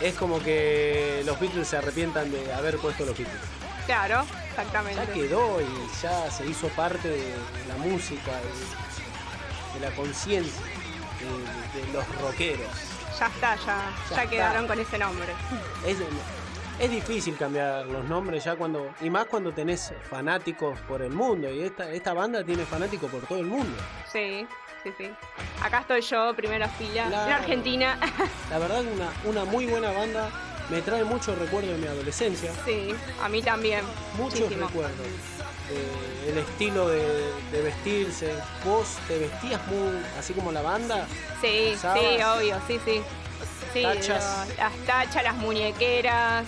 Es 0.01 0.15
como 0.15 0.43
que 0.43 1.23
los 1.27 1.39
Beatles 1.39 1.69
se 1.69 1.77
arrepientan 1.77 2.31
de 2.31 2.53
haber 2.55 2.79
puesto 2.79 3.05
los 3.05 3.17
Beatles. 3.17 3.41
Claro, 3.87 4.25
Ya 4.25 4.49
exactamente. 4.49 5.13
quedó 5.13 5.61
y 5.61 5.67
ya 6.03 6.31
se 6.31 6.47
hizo 6.47 6.69
parte 6.69 7.09
de 7.09 7.35
la 7.69 7.77
música, 7.77 8.31
de, 8.33 9.79
de 9.81 9.87
la 9.91 9.95
conciencia 9.95 10.63
de, 10.65 11.81
de 11.87 11.93
los 11.93 12.07
rockeros. 12.21 12.67
Ya 13.19 13.27
está, 13.27 13.57
ya, 13.57 13.65
Ya 13.67 13.67
ya, 13.67 14.23
está. 14.23 14.27
quedaron 14.31 14.67
con 14.67 14.79
ese 14.81 14.99
nombre. 14.99 15.29
Es, 15.87 15.99
es 16.79 16.91
difícil 16.91 17.37
cambiar 17.37 17.85
los 17.87 18.05
nombres 18.07 18.45
ya 18.45 18.57
cuando. 18.57 18.95
Y 19.03 19.11
más 19.11 19.27
cuando 19.27 19.53
tenés 19.53 19.93
fanáticos 20.09 20.79
por 20.89 21.03
el 21.03 21.11
mundo. 21.13 21.51
Y 21.51 21.61
esta, 21.61 21.91
esta 21.91 22.15
banda 22.15 22.43
tiene 22.45 22.65
fanáticos 22.65 23.11
por 23.11 23.21
todo 23.27 23.39
el 23.41 23.47
mundo. 23.47 23.77
Sí, 24.11 24.47
sí, 24.83 24.93
sí. 24.99 25.11
Acá 25.63 25.81
estoy 25.81 26.01
yo, 26.03 26.35
primera 26.35 26.69
fila, 26.69 27.05
en 27.05 27.09
Claro. 27.11 27.35
Argentina. 27.35 27.99
La 28.51 28.59
verdad, 28.59 28.83
una, 28.83 29.11
una 29.25 29.45
muy 29.45 29.67
buena 29.67 29.91
banda. 29.93 30.31
Me 30.71 30.81
trae 30.83 31.03
muchos 31.03 31.37
recuerdos 31.37 31.73
de 31.73 31.79
mi 31.79 31.87
adolescencia. 31.89 32.53
sí, 32.65 32.95
a 33.23 33.29
mí 33.29 33.43
también. 33.43 33.85
Muchos 34.17 34.41
Muchísimo. 34.41 34.67
recuerdos. 34.69 34.97
de- 34.99 36.31
el 36.31 36.37
estilo 36.39 36.89
de, 36.89 37.33
de 37.53 37.63
vestirse. 37.63 38.35
¿Vos 38.65 38.97
te 39.09 39.19
vestías 39.19 39.65
muy 39.69 40.03
así 40.19 40.33
como 40.33 40.53
la 40.53 40.63
banda? 40.63 41.07
Sí, 41.41 41.75
sí, 41.81 42.23
obvio, 42.23 42.61
sí, 42.67 42.79
sí. 42.85 43.03
Sí, 43.73 43.83
Tachas. 43.83 44.49
lo- 44.49 44.55
las 44.57 44.73
tachas, 44.87 45.23
las 45.25 45.35
muñequeras, 45.37 46.45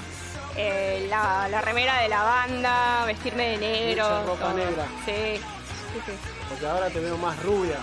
eh, 0.57 1.07
la, 1.09 1.49
la 1.49 1.61
remera 1.63 2.01
de 2.03 2.09
la 2.09 2.23
banda, 2.23 3.05
vestirme 3.07 3.51
de 3.51 3.59
negro. 3.59 4.05
Mucha 4.09 4.23
ropa 4.25 4.41
todo. 4.41 4.55
negra. 4.55 4.87
Sí, 5.05 5.37
sí, 5.37 6.01
sí. 6.07 6.13
Porque 6.49 6.67
ahora 6.67 6.91
te 6.91 7.01
veo 7.01 7.17
más 7.17 7.41
rubia. 7.43 7.77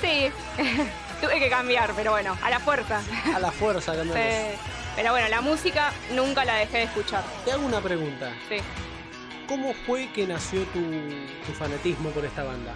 Sí, 0.00 0.30
tuve 1.20 1.38
que 1.38 1.48
cambiar, 1.48 1.92
pero 1.96 2.12
bueno, 2.12 2.36
a 2.42 2.50
la 2.50 2.60
fuerza. 2.60 3.00
A 3.34 3.38
la 3.38 3.50
fuerza 3.50 3.92
Sí. 3.94 3.98
cambiamos. 3.98 4.58
Pero 4.96 5.10
bueno, 5.12 5.28
la 5.28 5.40
música 5.40 5.92
nunca 6.14 6.44
la 6.44 6.56
dejé 6.56 6.78
de 6.78 6.82
escuchar. 6.84 7.22
Te 7.44 7.52
hago 7.52 7.64
una 7.66 7.80
pregunta. 7.80 8.32
Sí. 8.48 8.56
¿Cómo 9.48 9.72
fue 9.86 10.08
que 10.12 10.26
nació 10.26 10.62
tu, 10.64 10.80
tu 11.46 11.52
fanatismo 11.52 12.10
por 12.10 12.24
esta 12.24 12.42
banda? 12.44 12.74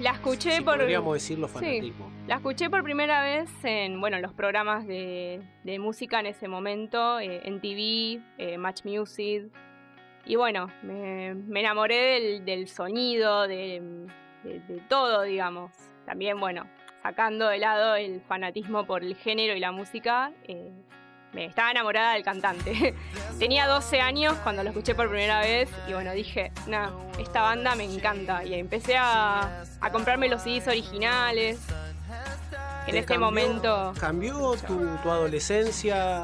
La 0.00 0.10
escuché 0.12 0.56
Si 0.56 0.62
por. 0.62 0.78
podríamos 0.78 1.14
decirlo 1.14 1.48
Sí. 1.48 1.54
fanatismo. 1.54 2.10
La 2.26 2.36
escuché 2.36 2.68
por 2.68 2.82
primera 2.82 3.22
vez 3.22 3.48
en 3.62 4.00
bueno, 4.00 4.18
los 4.18 4.32
programas 4.32 4.86
de, 4.86 5.40
de 5.64 5.78
música 5.78 6.20
en 6.20 6.26
ese 6.26 6.48
momento, 6.48 7.20
eh, 7.20 7.40
en 7.44 7.60
TV, 7.60 8.20
eh, 8.38 8.58
Match 8.58 8.84
Music. 8.84 9.44
Y 10.26 10.36
bueno, 10.36 10.70
me, 10.82 11.34
me 11.34 11.60
enamoré 11.60 12.20
del, 12.20 12.44
del 12.44 12.68
sonido, 12.68 13.46
de, 13.46 13.80
de- 14.46 14.60
de 14.60 14.80
todo, 14.88 15.22
digamos. 15.22 15.72
También, 16.04 16.38
bueno, 16.40 16.66
sacando 17.02 17.48
de 17.48 17.58
lado 17.58 17.94
el 17.96 18.20
fanatismo 18.28 18.86
por 18.86 19.02
el 19.02 19.16
género 19.16 19.54
y 19.54 19.60
la 19.60 19.72
música, 19.72 20.32
eh, 20.44 20.72
me 21.32 21.44
estaba 21.44 21.70
enamorada 21.70 22.14
del 22.14 22.22
cantante. 22.22 22.94
Tenía 23.38 23.66
12 23.66 24.00
años 24.00 24.34
cuando 24.42 24.62
lo 24.62 24.70
escuché 24.70 24.94
por 24.94 25.08
primera 25.08 25.40
vez 25.40 25.68
y 25.88 25.92
bueno, 25.92 26.12
dije, 26.12 26.50
nah, 26.66 26.90
esta 27.18 27.42
banda 27.42 27.74
me 27.74 27.84
encanta. 27.84 28.42
Y 28.44 28.54
empecé 28.54 28.96
a, 28.96 29.64
a 29.80 29.90
comprarme 29.92 30.28
los 30.28 30.42
CDs 30.42 30.66
originales. 30.68 31.60
En 32.86 32.92
¿Te 32.92 32.98
este 33.00 33.14
cambió- 33.14 33.26
momento, 33.26 33.92
¿Cambió 33.98 34.52
tu, 34.66 34.78
tu 35.02 35.10
adolescencia, 35.10 36.22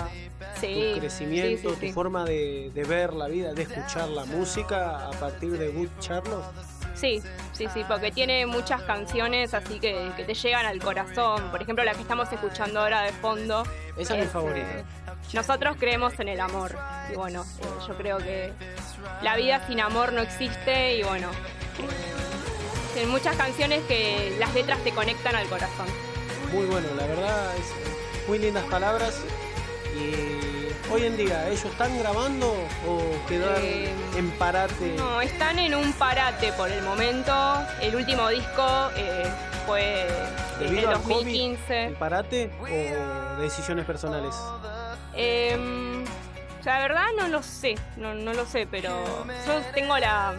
sí. 0.60 0.92
tu 0.94 1.00
crecimiento, 1.00 1.70
sí, 1.70 1.76
sí, 1.80 1.86
tu 1.88 1.92
forma 1.92 2.24
de, 2.24 2.70
de 2.72 2.84
ver 2.84 3.12
la 3.14 3.26
vida, 3.26 3.52
de 3.52 3.62
escuchar 3.62 4.08
la 4.08 4.24
música 4.24 5.08
a 5.08 5.10
partir 5.10 5.58
de 5.58 5.68
Good 5.70 5.88
Charlotte? 5.98 6.44
Sí, 6.94 7.22
sí, 7.52 7.66
sí, 7.72 7.84
porque 7.86 8.10
tiene 8.10 8.46
muchas 8.46 8.82
canciones 8.82 9.54
así 9.54 9.80
que, 9.80 10.10
que 10.16 10.24
te 10.24 10.34
llegan 10.34 10.66
al 10.66 10.78
corazón. 10.78 11.50
Por 11.50 11.62
ejemplo, 11.62 11.84
la 11.84 11.94
que 11.94 12.02
estamos 12.02 12.32
escuchando 12.32 12.80
ahora 12.80 13.02
de 13.02 13.12
fondo. 13.12 13.64
Esa 13.96 14.14
es 14.14 14.20
mi 14.20 14.26
eh, 14.26 14.28
favorita. 14.28 14.84
Nosotros 15.32 15.76
creemos 15.78 16.18
en 16.20 16.28
el 16.28 16.40
amor. 16.40 16.76
Y 17.12 17.16
bueno, 17.16 17.44
eh, 17.60 17.64
yo 17.86 17.96
creo 17.96 18.18
que 18.18 18.52
la 19.22 19.36
vida 19.36 19.66
sin 19.66 19.80
amor 19.80 20.12
no 20.12 20.20
existe. 20.20 20.96
Y 20.96 21.02
bueno, 21.02 21.30
eh, 22.96 23.00
hay 23.00 23.06
muchas 23.06 23.36
canciones 23.36 23.82
que 23.84 24.36
las 24.38 24.54
letras 24.54 24.78
te 24.84 24.92
conectan 24.92 25.34
al 25.34 25.46
corazón. 25.48 25.86
Muy 26.52 26.66
bueno, 26.66 26.88
la 26.96 27.06
verdad 27.06 27.56
es 27.56 28.28
muy 28.28 28.38
lindas 28.38 28.64
palabras. 28.64 29.22
Y 29.96 30.51
hoy 30.92 31.06
en 31.06 31.16
día, 31.16 31.48
¿ellos 31.48 31.64
están 31.64 31.98
grabando 31.98 32.48
o 32.86 33.26
quedaron 33.28 33.62
Eh, 33.62 33.92
en 34.16 34.30
parate? 34.32 34.94
No, 34.96 35.20
están 35.20 35.58
en 35.58 35.74
un 35.74 35.92
parate 35.94 36.52
por 36.52 36.70
el 36.70 36.82
momento. 36.82 37.32
El 37.80 37.96
último 37.96 38.28
disco 38.28 38.90
eh, 38.96 39.24
fue 39.66 40.02
en 40.60 40.66
el 40.66 40.70
¿Debido 40.70 40.90
al 40.90 40.96
hobby, 40.96 41.14
2015. 41.14 41.84
el 41.86 41.94
parate 41.94 42.50
o 42.60 43.40
decisiones 43.40 43.84
personales? 43.86 44.34
Em, 45.14 46.04
la 46.64 46.78
verdad 46.78 47.06
no 47.16 47.28
lo 47.28 47.42
sé, 47.42 47.74
no, 47.96 48.14
no 48.14 48.32
lo 48.32 48.46
sé, 48.46 48.66
pero 48.70 48.90
yo 49.46 49.60
tengo 49.74 49.96
la, 49.98 50.34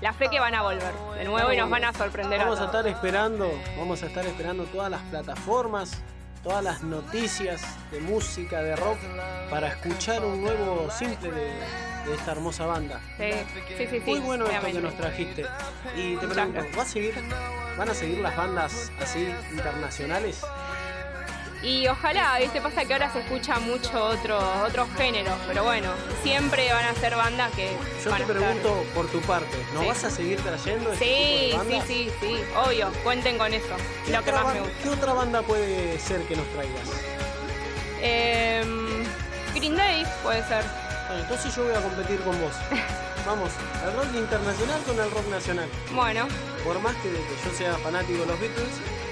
la 0.00 0.12
fe 0.12 0.28
que 0.28 0.40
van 0.40 0.54
a 0.54 0.62
volver 0.62 0.92
de 1.16 1.24
nuevo 1.24 1.52
y 1.52 1.56
nos 1.56 1.70
van 1.70 1.84
a 1.84 1.92
sorprender 1.92 2.38
Vamos 2.40 2.60
a 2.60 2.64
estar 2.66 2.86
esperando, 2.86 3.50
vamos 3.76 4.02
a 4.02 4.06
estar 4.06 4.24
esperando 4.26 4.64
todas 4.64 4.90
las 4.90 5.00
plataformas, 5.02 5.92
todas 6.48 6.64
las 6.64 6.82
noticias 6.82 7.60
de 7.90 8.00
música, 8.00 8.62
de 8.62 8.74
rock, 8.74 8.96
para 9.50 9.68
escuchar 9.68 10.24
un 10.24 10.40
nuevo 10.40 10.90
simple 10.90 11.30
de, 11.30 11.52
de 12.06 12.14
esta 12.14 12.32
hermosa 12.32 12.64
banda. 12.64 13.02
Sí, 13.18 13.32
sí, 13.68 13.74
sí. 13.76 13.86
sí, 13.90 14.02
Muy 14.06 14.20
bueno 14.20 14.46
esto 14.46 14.66
que 14.66 14.80
nos 14.80 14.96
trajiste. 14.96 15.44
Y 15.94 16.16
te 16.16 16.26
pregunto. 16.26 16.64
¿va 16.76 16.82
a 16.82 16.86
seguir, 16.86 17.14
¿van 17.76 17.90
a 17.90 17.92
seguir 17.92 18.20
las 18.20 18.34
bandas 18.34 18.90
así 18.98 19.28
internacionales? 19.50 20.40
Y 21.62 21.88
ojalá, 21.88 22.38
¿viste? 22.38 22.60
Pasa 22.60 22.84
que 22.84 22.92
ahora 22.92 23.12
se 23.12 23.18
escucha 23.18 23.58
mucho 23.58 24.04
otro, 24.04 24.38
otros 24.64 24.88
géneros, 24.96 25.34
pero 25.48 25.64
bueno, 25.64 25.90
siempre 26.22 26.72
van 26.72 26.84
a 26.84 26.94
ser 26.94 27.16
bandas 27.16 27.50
que 27.52 27.72
Yo 28.04 28.10
van 28.10 28.24
te 28.24 28.24
a 28.24 28.26
estar- 28.26 28.26
pregunto 28.36 28.84
por 28.94 29.08
tu 29.08 29.20
parte, 29.22 29.56
¿no 29.74 29.80
Sí. 29.80 29.86
vas 29.88 30.04
a 30.04 30.10
seguir 30.10 30.40
trayendo 30.40 30.92
este 30.92 31.04
Sí, 31.04 31.48
tipo 31.50 31.64
de 31.64 31.80
sí, 31.80 31.82
sí, 31.88 32.10
sí, 32.20 32.40
obvio, 32.64 32.92
cuenten 33.02 33.38
con 33.38 33.52
eso, 33.52 33.66
¿Qué 34.06 34.12
lo 34.12 34.22
que 34.22 34.30
más 34.32 34.54
me 34.54 34.60
gusta. 34.60 34.74
¿Qué 34.84 34.88
otra 34.88 35.12
banda 35.14 35.42
puede 35.42 35.98
ser 35.98 36.22
que 36.28 36.36
nos 36.36 36.46
traigas? 36.52 36.88
Em, 38.00 39.04
Green 39.54 39.76
Day 39.76 40.04
puede 40.22 40.46
ser. 40.46 40.64
Bueno, 41.08 41.22
entonces 41.22 41.56
yo 41.56 41.64
voy 41.64 41.74
a 41.74 41.80
competir 41.82 42.20
con 42.20 42.40
vos. 42.40 42.52
Vamos, 43.26 43.50
el 43.84 43.92
rock 43.94 44.14
internacional 44.14 44.80
con 44.84 44.98
el 45.00 45.10
rock 45.10 45.26
nacional. 45.28 45.68
Bueno, 45.92 46.28
Por 46.64 46.78
más 46.80 46.94
que, 46.96 47.10
que 47.10 47.18
yo 47.44 47.50
sea 47.56 47.74
fanático 47.78 48.20
de 48.20 48.26
los 48.26 48.38
Beatles, 48.40 48.68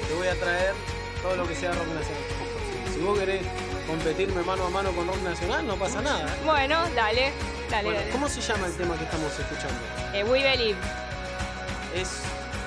te 0.09 0.15
voy 0.15 0.29
a 0.29 0.35
traer 0.39 0.75
todo 1.23 1.35
lo 1.37 1.47
que 1.49 1.57
sea 1.57 1.73
rock 1.73 1.89
nacional. 1.89 2.23
Si, 2.97 3.03
vos 3.03 3.19
querés 3.19 3.43
competirme 3.87 4.43
mano 4.43 4.65
a 4.67 4.71
mano 4.71 4.91
con 4.93 5.07
rock 5.07 5.21
nacional, 5.23 5.67
no 5.67 5.77
pasa 5.77 6.01
nada. 6.01 6.23
¿eh? 6.25 6.39
bueno, 6.45 6.83
dale, 6.95 7.33
dale, 7.71 7.85
Bueno, 7.85 8.01
dale. 8.01 8.11
¿Cómo 8.13 8.29
se 8.29 8.41
llama 8.41 8.67
el 8.67 8.73
tema 8.75 8.97
que 8.97 9.05
estamos 9.05 9.33
escuchando? 9.39 9.79
Eh, 10.15 10.25
We 10.25 10.43
Believe. 10.43 10.79
Es 11.95 12.23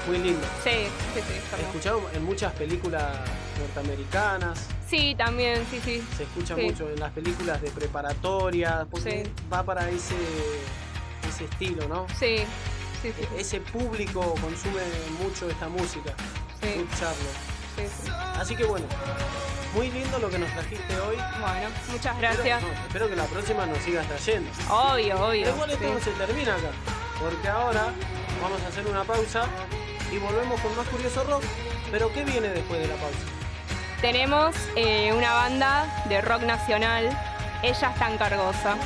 muy 0.07 0.17
lindo. 0.19 0.45
Sí, 0.63 0.69
sí, 1.13 1.21
sí. 1.21 1.41
Perdón. 1.49 1.65
escuchado 1.67 2.01
en 2.13 2.23
muchas 2.25 2.53
películas 2.53 3.03
norteamericanas, 3.59 4.59
Sí, 4.87 5.13
también, 5.17 5.65
sí, 5.69 5.79
sí. 5.83 6.03
se 6.17 6.23
escucha 6.23 6.55
Sí. 6.55 6.61
mucho 6.63 6.89
en 6.89 6.99
las 6.99 7.11
películas 7.11 7.61
de 7.61 7.69
preparatoria, 7.69 8.87
porque 8.89 9.23
Sí. 9.25 9.31
va 9.51 9.63
para 9.63 9.87
ese, 9.89 10.15
ese 11.27 11.43
estilo, 11.45 11.87
¿no? 11.87 12.07
Sí, 12.17 12.37
sí, 13.01 13.11
sí. 13.11 13.13
sí, 13.19 13.27
Ese 13.37 13.59
público 13.61 14.21
consume 14.41 14.81
mucho 15.21 15.47
esta 15.49 15.67
música, 15.69 16.11
sí, 16.61 16.69
escucharlo. 16.69 17.29
sí, 17.75 17.83
sí. 18.05 18.11
Así 18.39 18.55
que 18.55 18.63
bueno, 18.65 18.87
muy 19.73 19.89
lindo 19.91 20.19
lo 20.19 20.29
que 20.29 20.39
nos 20.39 20.51
trajiste 20.51 20.99
hoy. 20.99 21.15
Bueno, 21.15 21.69
muchas 21.89 22.15
Espero- 22.15 22.33
gracias. 22.33 22.61
no, 22.61 22.67
espero 22.87 23.09
que 23.09 23.15
la 23.15 23.25
próxima 23.25 23.65
nos 23.65 23.77
sigas 23.79 24.07
trayendo. 24.07 24.49
Obvio, 24.69 25.27
obvio. 25.27 25.43
Pero 25.43 25.55
igual 25.55 25.71
esto 25.71 25.85
sí. 25.85 25.91
no 25.93 25.99
se 25.99 26.11
termina 26.11 26.55
acá, 26.55 26.71
porque 27.19 27.47
ahora 27.47 27.87
vamos 28.41 28.61
a 28.63 28.67
hacer 28.67 28.87
una 28.87 29.03
pausa 29.03 29.45
y 30.11 30.17
volvemos 30.17 30.59
con 30.61 30.75
más 30.75 30.87
Curioso 30.87 31.23
Rock. 31.25 31.43
Pero 31.91 32.11
¿qué 32.13 32.23
viene 32.23 32.49
después 32.49 32.81
de 32.81 32.87
la 32.87 32.95
pausa? 32.95 33.17
Tenemos 34.01 34.55
eh, 34.75 35.11
una 35.13 35.33
banda 35.33 36.03
de 36.07 36.21
rock 36.21 36.43
nacional. 36.43 37.05
Ella 37.61 37.89
es 37.93 37.99
tan 37.99 38.17
cargosa. 38.17 38.77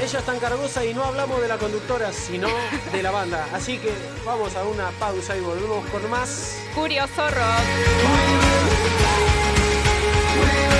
Ella 0.00 0.18
es 0.18 0.24
tan 0.24 0.38
cargosa 0.38 0.84
y 0.84 0.94
no 0.94 1.04
hablamos 1.04 1.40
de 1.40 1.48
la 1.48 1.58
conductora, 1.58 2.12
sino 2.12 2.48
de 2.92 3.02
la 3.02 3.10
banda. 3.10 3.46
Así 3.52 3.78
que 3.78 3.92
vamos 4.24 4.54
a 4.56 4.62
una 4.64 4.90
pausa 4.92 5.36
y 5.36 5.40
volvemos 5.40 5.84
con 5.90 6.08
más. 6.08 6.56
Curioso 6.74 7.28
rock. 7.30 9.31
Where 10.40 10.71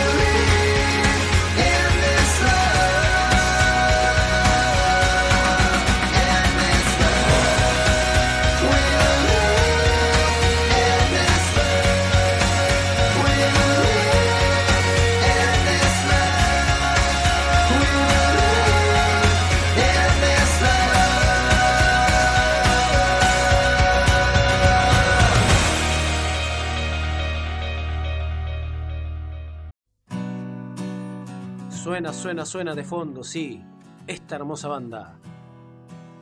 Suena, 31.92 32.10
suena, 32.14 32.46
suena 32.46 32.74
de 32.74 32.84
fondo, 32.84 33.22
sí. 33.22 33.62
Esta 34.06 34.36
hermosa 34.36 34.66
banda. 34.66 35.12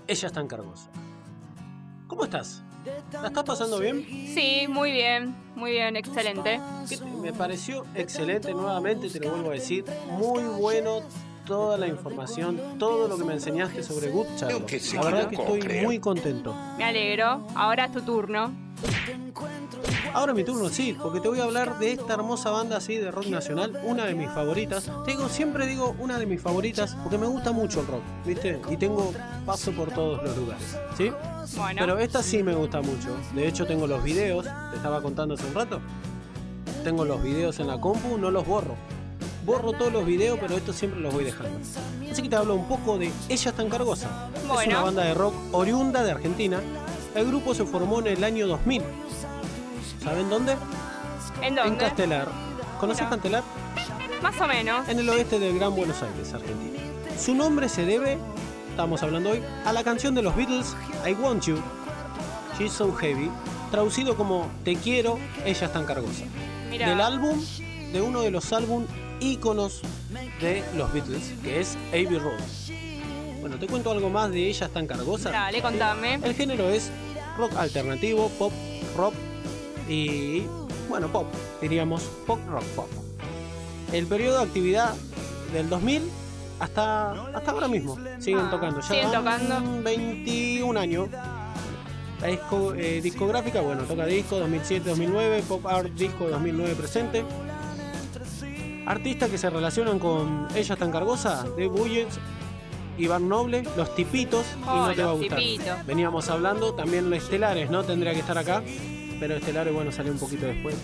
Ella 0.09 0.27
es 0.27 0.33
tan 0.33 0.49
cargosa. 0.49 0.91
¿Cómo 2.09 2.25
estás? 2.25 2.65
¿La 3.12 3.29
estás 3.29 3.45
pasando 3.45 3.79
bien? 3.79 4.05
Sí, 4.35 4.67
muy 4.69 4.91
bien, 4.91 5.33
muy 5.55 5.71
bien, 5.71 5.95
excelente. 5.95 6.61
¿Qué 6.89 6.97
te- 6.97 7.05
me 7.05 7.33
pareció 7.33 7.85
excelente 7.95 8.53
nuevamente, 8.53 9.09
te 9.11 9.21
lo 9.21 9.31
vuelvo 9.31 9.50
a 9.50 9.53
decir. 9.53 9.85
Muy 10.19 10.43
bueno 10.43 11.03
toda 11.47 11.79
la 11.79 11.87
información, 11.87 12.61
todo 12.77 13.07
lo 13.07 13.17
que 13.17 13.23
me 13.23 13.35
enseñaste 13.35 13.85
sobre 13.85 14.09
Good 14.11 14.27
Charlotte. 14.39 14.73
La 14.95 15.03
verdad 15.05 15.29
que 15.29 15.37
estoy 15.37 15.83
muy 15.85 16.00
contento. 16.00 16.53
Me 16.79 16.83
alegro. 16.85 17.47
Ahora 17.55 17.85
es 17.85 17.93
tu 17.93 18.00
turno. 18.03 18.50
Ahora 20.12 20.35
mi 20.35 20.45
turno, 20.45 20.69
sí, 20.69 20.97
porque 21.00 21.21
te 21.21 21.29
voy 21.29 21.38
a 21.40 21.45
hablar 21.45 21.79
de 21.79 21.93
esta 21.93 22.14
hermosa 22.14 22.50
banda 22.50 22.76
así 22.79 22.97
de 22.97 23.11
rock 23.11 23.26
nacional, 23.26 23.81
una 23.85 24.05
de 24.07 24.14
mis 24.14 24.29
favoritas. 24.31 24.90
Te 25.05 25.12
digo, 25.12 25.29
siempre 25.29 25.67
digo 25.67 25.95
una 25.99 26.19
de 26.19 26.26
mis 26.26 26.40
favoritas 26.40 26.97
porque 27.02 27.17
me 27.19 27.26
gusta 27.26 27.52
mucho 27.52 27.81
el 27.81 27.87
rock, 27.87 28.02
¿viste? 28.26 28.61
Y 28.71 28.76
tengo 28.76 29.12
paso 29.47 29.71
por 29.73 29.90
todos 29.93 30.23
los 30.23 30.37
lugares, 30.37 30.76
¿sí? 30.97 31.11
Bueno. 31.57 31.81
Pero 31.81 31.99
esta 31.99 32.23
sí 32.23 32.43
me 32.43 32.55
gusta 32.55 32.81
mucho. 32.81 33.17
De 33.35 33.47
hecho, 33.47 33.67
tengo 33.67 33.87
los 33.87 34.02
videos, 34.02 34.45
te 34.71 34.76
estaba 34.76 35.00
contando 35.00 35.35
hace 35.35 35.47
un 35.47 35.55
rato. 35.55 35.81
Tengo 36.83 37.05
los 37.05 37.23
videos 37.23 37.61
en 37.61 37.69
la 37.69 37.81
compu, 37.81 38.19
no 38.19 38.31
los 38.31 38.47
borro. 38.47 38.75
Borro 39.47 39.73
todos 39.73 39.93
los 39.93 40.05
videos, 40.05 40.38
pero 40.40 40.57
estos 40.57 40.76
siempre 40.76 41.00
los 41.00 41.14
voy 41.14 41.25
dejando. 41.25 41.59
Así 42.11 42.23
que 42.23 42.29
te 42.29 42.37
hablo 42.37 42.55
un 42.55 42.67
poco 42.67 42.99
de 42.99 43.11
Ella 43.29 43.50
está 43.50 43.67
cargosa. 43.69 44.29
Es 44.35 44.47
Bueno. 44.47 44.71
una 44.73 44.83
banda 44.83 45.05
de 45.05 45.14
rock 45.14 45.35
oriunda 45.52 46.02
de 46.02 46.11
Argentina. 46.11 46.61
El 47.14 47.26
grupo 47.26 47.55
se 47.55 47.64
formó 47.64 48.00
en 48.00 48.09
el 48.09 48.23
año 48.25 48.47
2000. 48.47 48.83
¿Saben 50.02 50.30
dónde? 50.30 50.57
¿En 51.38 51.45
En 51.45 51.54
dónde? 51.57 51.85
Castelar. 51.85 52.28
¿Conoces. 52.78 53.07
Castelar? 53.07 53.42
Más 54.23 54.40
o 54.40 54.47
menos. 54.47 54.88
En 54.88 54.99
el 54.99 55.09
oeste 55.09 55.38
del 55.38 55.59
Gran 55.59 55.75
Buenos 55.75 56.02
Aires, 56.02 56.33
Argentina. 56.33 56.78
Su 57.19 57.35
nombre 57.35 57.69
se 57.69 57.85
debe, 57.85 58.19
estamos 58.71 59.02
hablando 59.02 59.30
hoy, 59.30 59.42
a 59.64 59.73
la 59.73 59.85
canción 59.85 60.14
de 60.14 60.23
los 60.23 60.35
Beatles 60.35 60.75
I 61.07 61.12
Want 61.12 61.45
You, 61.45 61.59
She's 62.59 62.73
So 62.73 62.95
Heavy, 62.95 63.30
traducido 63.71 64.16
como 64.16 64.50
Te 64.64 64.76
quiero, 64.76 65.19
ella 65.45 65.66
es 65.66 65.73
tan 65.73 65.85
cargosa. 65.85 66.25
Del 66.71 67.00
álbum, 67.00 67.38
de 67.92 68.00
uno 68.00 68.23
de 68.23 68.30
los 68.30 68.52
álbum 68.52 68.87
íconos 69.21 69.83
de 70.40 70.64
los 70.76 70.92
Beatles, 70.92 71.35
que 71.42 71.61
es 71.61 71.76
Abbey 71.88 72.19
Road. 72.19 72.40
Bueno, 73.40 73.59
te 73.59 73.66
cuento 73.66 73.90
algo 73.90 74.09
más 74.09 74.30
de 74.30 74.49
ella 74.49 74.66
es 74.66 74.73
tan 74.73 74.87
cargosa. 74.87 75.30
Dale, 75.30 75.61
contame. 75.61 76.14
El 76.23 76.35
género 76.35 76.69
es 76.69 76.90
rock 77.37 77.54
alternativo, 77.57 78.30
pop, 78.38 78.52
rock 78.97 79.14
y, 79.90 80.47
bueno, 80.88 81.09
pop, 81.09 81.26
diríamos 81.61 82.02
pop, 82.26 82.38
rock, 82.49 82.64
pop. 82.76 82.87
El 83.92 84.06
periodo 84.06 84.38
de 84.38 84.44
actividad 84.44 84.94
del 85.52 85.68
2000 85.68 86.02
hasta, 86.61 87.12
hasta 87.35 87.50
ahora 87.50 87.66
mismo. 87.68 87.97
Siguen 88.20 88.49
tocando. 88.50 88.80
Ya 88.80 88.87
siguen 88.87 89.11
van 89.25 89.47
tocando. 89.49 89.82
21 89.82 90.78
años. 90.78 91.09
La 92.20 92.28
disco- 92.28 92.75
eh, 92.75 93.00
discográfica, 93.02 93.62
bueno, 93.62 93.82
toca 93.85 94.04
disco 94.06 94.37
2007-2009, 94.38 95.42
pop 95.42 95.66
art 95.66 95.88
disco 95.94 96.28
2009 96.28 96.75
presente. 96.75 97.25
Artistas 98.87 99.30
que 99.30 99.38
se 99.38 99.49
relacionan 99.50 99.99
con 99.99 100.49
Ella 100.54 100.76
tan 100.76 100.90
cargosa, 100.90 101.44
de 101.56 101.68
Bullets, 101.68 102.18
Iván 102.99 103.28
Noble, 103.28 103.62
Los 103.76 103.94
Tipitos, 103.94 104.44
y 104.61 104.68
Oh, 104.68 104.87
no 104.88 104.94
te 104.94 105.02
va 105.02 105.11
a 105.11 105.14
gustar. 105.14 105.38
Tipitos. 105.38 105.87
Veníamos 105.87 106.28
hablando, 106.28 106.75
también 106.75 107.09
los 107.09 107.23
Estelares, 107.23 107.70
¿no? 107.70 107.85
Tendría 107.85 108.12
que 108.12 108.20
estar 108.20 108.37
acá, 108.37 108.62
pero 109.21 109.37
Estelares, 109.37 109.73
bueno, 109.73 109.93
salió 109.93 110.11
un 110.12 110.19
poquito 110.19 110.47
después. 110.47 110.75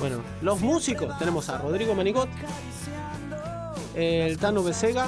Bueno, 0.00 0.16
los 0.42 0.60
músicos, 0.60 1.16
tenemos 1.18 1.48
a 1.48 1.58
Rodrigo 1.58 1.94
Manigot, 1.94 2.28
el 3.94 4.36
Tano 4.38 4.62
Becega, 4.62 5.06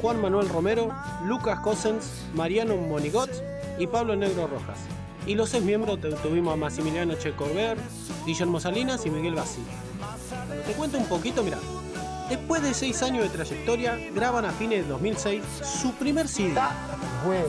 Juan 0.00 0.22
Manuel 0.22 0.48
Romero, 0.48 0.94
Lucas 1.24 1.60
Cosens, 1.60 2.24
Mariano 2.34 2.76
Monigot 2.76 3.30
y 3.78 3.86
Pablo 3.88 4.14
Negro 4.14 4.46
Rojas. 4.46 4.78
Y 5.26 5.34
los 5.34 5.50
seis 5.50 5.64
miembros 5.64 5.98
tuvimos 6.22 6.54
a 6.54 6.56
Maximiliano 6.56 7.14
Checorber, 7.14 7.76
Guillermo 8.24 8.60
Salinas 8.60 9.04
y 9.04 9.10
Miguel 9.10 9.34
Bassi. 9.34 9.60
Bueno, 10.46 10.62
te 10.62 10.72
cuento 10.74 10.98
un 10.98 11.06
poquito, 11.06 11.42
mira. 11.42 11.58
Después 12.28 12.62
de 12.62 12.74
seis 12.74 13.02
años 13.02 13.24
de 13.24 13.30
trayectoria, 13.30 13.98
graban 14.14 14.44
a 14.44 14.50
fines 14.52 14.84
de 14.84 14.88
2006 14.88 15.42
su 15.62 15.92
primer 15.92 16.26
CD, 16.28 16.54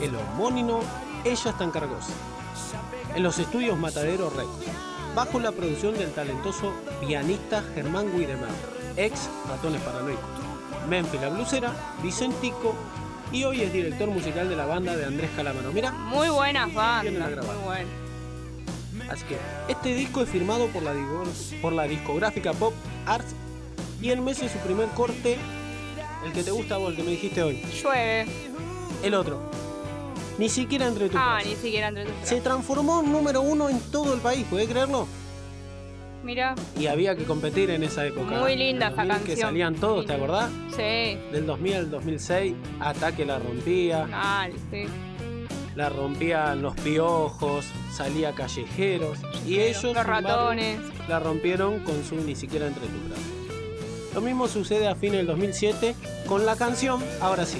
el 0.00 0.14
homónimo 0.14 0.80
Ella 1.24 1.50
es 1.50 1.58
tan 1.58 1.70
cargosa, 1.72 2.12
en 3.18 3.24
los 3.24 3.36
estudios 3.40 3.76
Matadero 3.76 4.30
Records, 4.30 4.64
bajo 5.16 5.40
la 5.40 5.50
producción 5.50 5.98
del 5.98 6.12
talentoso 6.12 6.72
pianista 7.04 7.64
Germán 7.74 8.14
Widemar, 8.14 8.48
ex 8.96 9.28
Ratones 9.48 9.82
Paranoicos, 9.82 10.22
Memphis 10.88 11.20
la 11.20 11.28
Blusera, 11.30 11.72
Vicentico 12.00 12.76
y 13.32 13.42
hoy 13.42 13.62
es 13.62 13.72
director 13.72 14.08
musical 14.08 14.48
de 14.48 14.54
la 14.54 14.66
banda 14.66 14.96
de 14.96 15.04
Andrés 15.04 15.30
Calamaro. 15.34 15.72
Mira, 15.72 15.90
Muy 15.90 16.28
buenas 16.28 16.72
bandas. 16.72 17.44
Muy 17.44 17.64
buenas. 17.64 19.10
Así 19.10 19.24
que 19.24 19.36
este 19.68 19.94
disco 19.94 20.22
es 20.22 20.28
firmado 20.28 20.68
por 20.68 20.84
la, 20.84 20.94
digo- 20.94 21.24
por 21.60 21.72
la 21.72 21.88
discográfica 21.88 22.52
Pop 22.52 22.72
Arts 23.04 23.34
y 24.00 24.10
el 24.10 24.20
mes 24.20 24.40
de 24.40 24.48
su 24.48 24.58
primer 24.58 24.86
corte, 24.90 25.38
el 26.24 26.32
que 26.32 26.44
te 26.44 26.52
gusta 26.52 26.76
vos, 26.76 26.90
el 26.90 26.96
que 26.96 27.02
me 27.02 27.10
dijiste 27.10 27.42
hoy, 27.42 27.62
Llueve. 27.82 28.26
el 29.02 29.14
otro. 29.14 29.40
Ni 30.38 30.48
siquiera 30.48 30.86
entre 30.86 31.08
tus 31.08 31.16
Ah, 31.20 31.34
brazos. 31.34 31.50
ni 31.50 31.56
siquiera 31.56 31.88
entre 31.88 32.04
tus 32.04 32.12
Se 32.22 32.34
brazos. 32.36 32.42
transformó 32.44 33.02
en 33.02 33.12
número 33.12 33.40
uno 33.42 33.68
en 33.68 33.80
todo 33.90 34.14
el 34.14 34.20
país, 34.20 34.44
¿podés 34.48 34.68
creerlo? 34.68 35.06
Mira. 36.22 36.54
Y 36.78 36.86
había 36.86 37.16
que 37.16 37.24
competir 37.24 37.70
en 37.70 37.82
esa 37.84 38.04
época. 38.06 38.38
Muy 38.40 38.56
linda 38.56 38.86
En 38.88 38.92
esa 38.92 39.02
2000 39.04 39.18
Que 39.22 39.26
canción. 39.28 39.48
salían 39.48 39.74
todos, 39.76 40.06
¿te 40.06 40.12
acordás? 40.12 40.50
Sí. 40.70 41.18
Del 41.32 41.46
2000 41.46 41.74
al 41.74 41.90
2006, 41.90 42.54
Ataque 42.80 43.24
la 43.24 43.38
rompía, 43.38 44.04
Mal, 44.06 44.52
sí. 44.70 44.84
la 45.76 45.88
rompían 45.88 46.60
los 46.60 46.74
piojos, 46.76 47.64
salía 47.92 48.32
callejeros 48.34 49.18
y 49.46 49.60
ellos 49.60 49.82
Los 49.84 49.96
embargo, 49.96 50.10
ratones. 50.28 50.80
la 51.08 51.18
rompieron 51.20 51.80
con 51.80 52.04
su 52.04 52.16
ni 52.16 52.34
siquiera 52.34 52.66
entre 52.66 52.86
tus 52.86 53.08
brazos. 53.08 54.14
Lo 54.14 54.20
mismo 54.20 54.48
sucede 54.48 54.88
a 54.88 54.94
fines 54.96 55.18
del 55.18 55.26
2007 55.28 55.94
con 56.26 56.44
la 56.46 56.56
canción 56.56 57.00
Ahora 57.20 57.44
sí, 57.46 57.58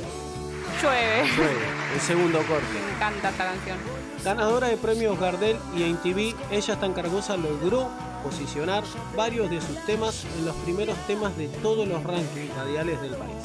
Llueve. 0.82 1.26
Llueve, 1.36 1.66
el 1.94 2.00
segundo 2.00 2.38
corte. 2.46 2.66
Me 2.72 2.94
encanta 2.94 3.30
esta 3.30 3.44
canción. 3.44 3.78
Ganadora 4.24 4.68
de 4.68 4.76
premios 4.76 5.18
Gardel 5.18 5.56
y 5.76 5.84
MTV, 5.84 6.34
ella 6.50 6.76
tan 6.76 6.92
cargosa 6.92 7.36
logró 7.36 7.88
posicionar 8.22 8.84
varios 9.16 9.50
de 9.50 9.60
sus 9.60 9.76
temas 9.86 10.24
en 10.38 10.44
los 10.44 10.54
primeros 10.56 10.96
temas 11.06 11.36
de 11.36 11.48
todos 11.48 11.86
los 11.86 12.02
rankings 12.02 12.54
radiales 12.56 13.00
del 13.00 13.12
país. 13.12 13.36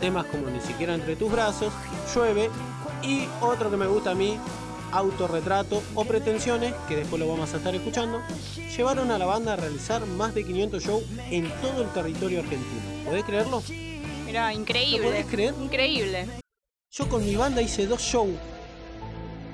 Temas 0.00 0.26
como 0.26 0.50
Ni 0.50 0.60
siquiera 0.60 0.94
entre 0.94 1.16
tus 1.16 1.30
brazos, 1.30 1.72
Llueve 2.14 2.50
y 3.02 3.26
otro 3.40 3.70
que 3.70 3.76
me 3.76 3.86
gusta 3.86 4.12
a 4.12 4.14
mí, 4.14 4.38
Autorretrato 4.92 5.82
o 5.94 6.04
Pretensiones, 6.04 6.74
que 6.88 6.96
después 6.96 7.20
lo 7.20 7.28
vamos 7.28 7.52
a 7.54 7.56
estar 7.56 7.74
escuchando, 7.74 8.20
llevaron 8.76 9.10
a 9.10 9.18
la 9.18 9.26
banda 9.26 9.54
a 9.54 9.56
realizar 9.56 10.04
más 10.06 10.34
de 10.34 10.44
500 10.44 10.82
shows 10.82 11.04
en 11.30 11.50
todo 11.60 11.82
el 11.82 11.88
territorio 11.88 12.40
argentino. 12.40 12.82
¿Podés 13.04 13.24
creerlo? 13.24 13.62
Mira, 14.26 14.52
increíble. 14.52 14.98
¿Lo 14.98 15.04
podés 15.04 15.26
creer? 15.26 15.54
Increíble. 15.60 16.41
Yo 16.94 17.08
con 17.08 17.24
mi 17.24 17.34
banda 17.36 17.62
hice 17.62 17.86
dos 17.86 18.02
shows. 18.02 18.34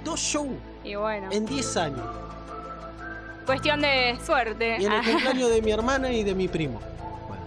Dos 0.05 0.19
shows 0.19 0.57
Y 0.83 0.97
bueno. 0.97 1.29
en 1.31 1.47
10 1.47 1.77
años. 1.77 2.01
Cuestión 3.47 3.81
de 3.81 4.19
suerte. 4.27 4.77
Y 4.81 4.87
en 4.87 4.93
el 4.93 4.99
Ah, 4.99 5.03
cumpleaños 5.09 5.51
de 5.51 5.63
mi 5.63 5.71
hermana 5.79 6.11
y 6.11 6.25
de 6.25 6.35
mi 6.35 6.49
primo. 6.49 6.81
Bueno. 7.29 7.45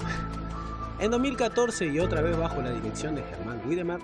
En 1.00 1.12
2014 1.12 1.88
y 1.88 2.00
otra 2.00 2.22
vez 2.22 2.38
bajo 2.38 2.62
la 2.62 2.72
dirección 2.72 3.16
de 3.16 3.24
Germán 3.24 3.62
Widemar, 3.68 4.00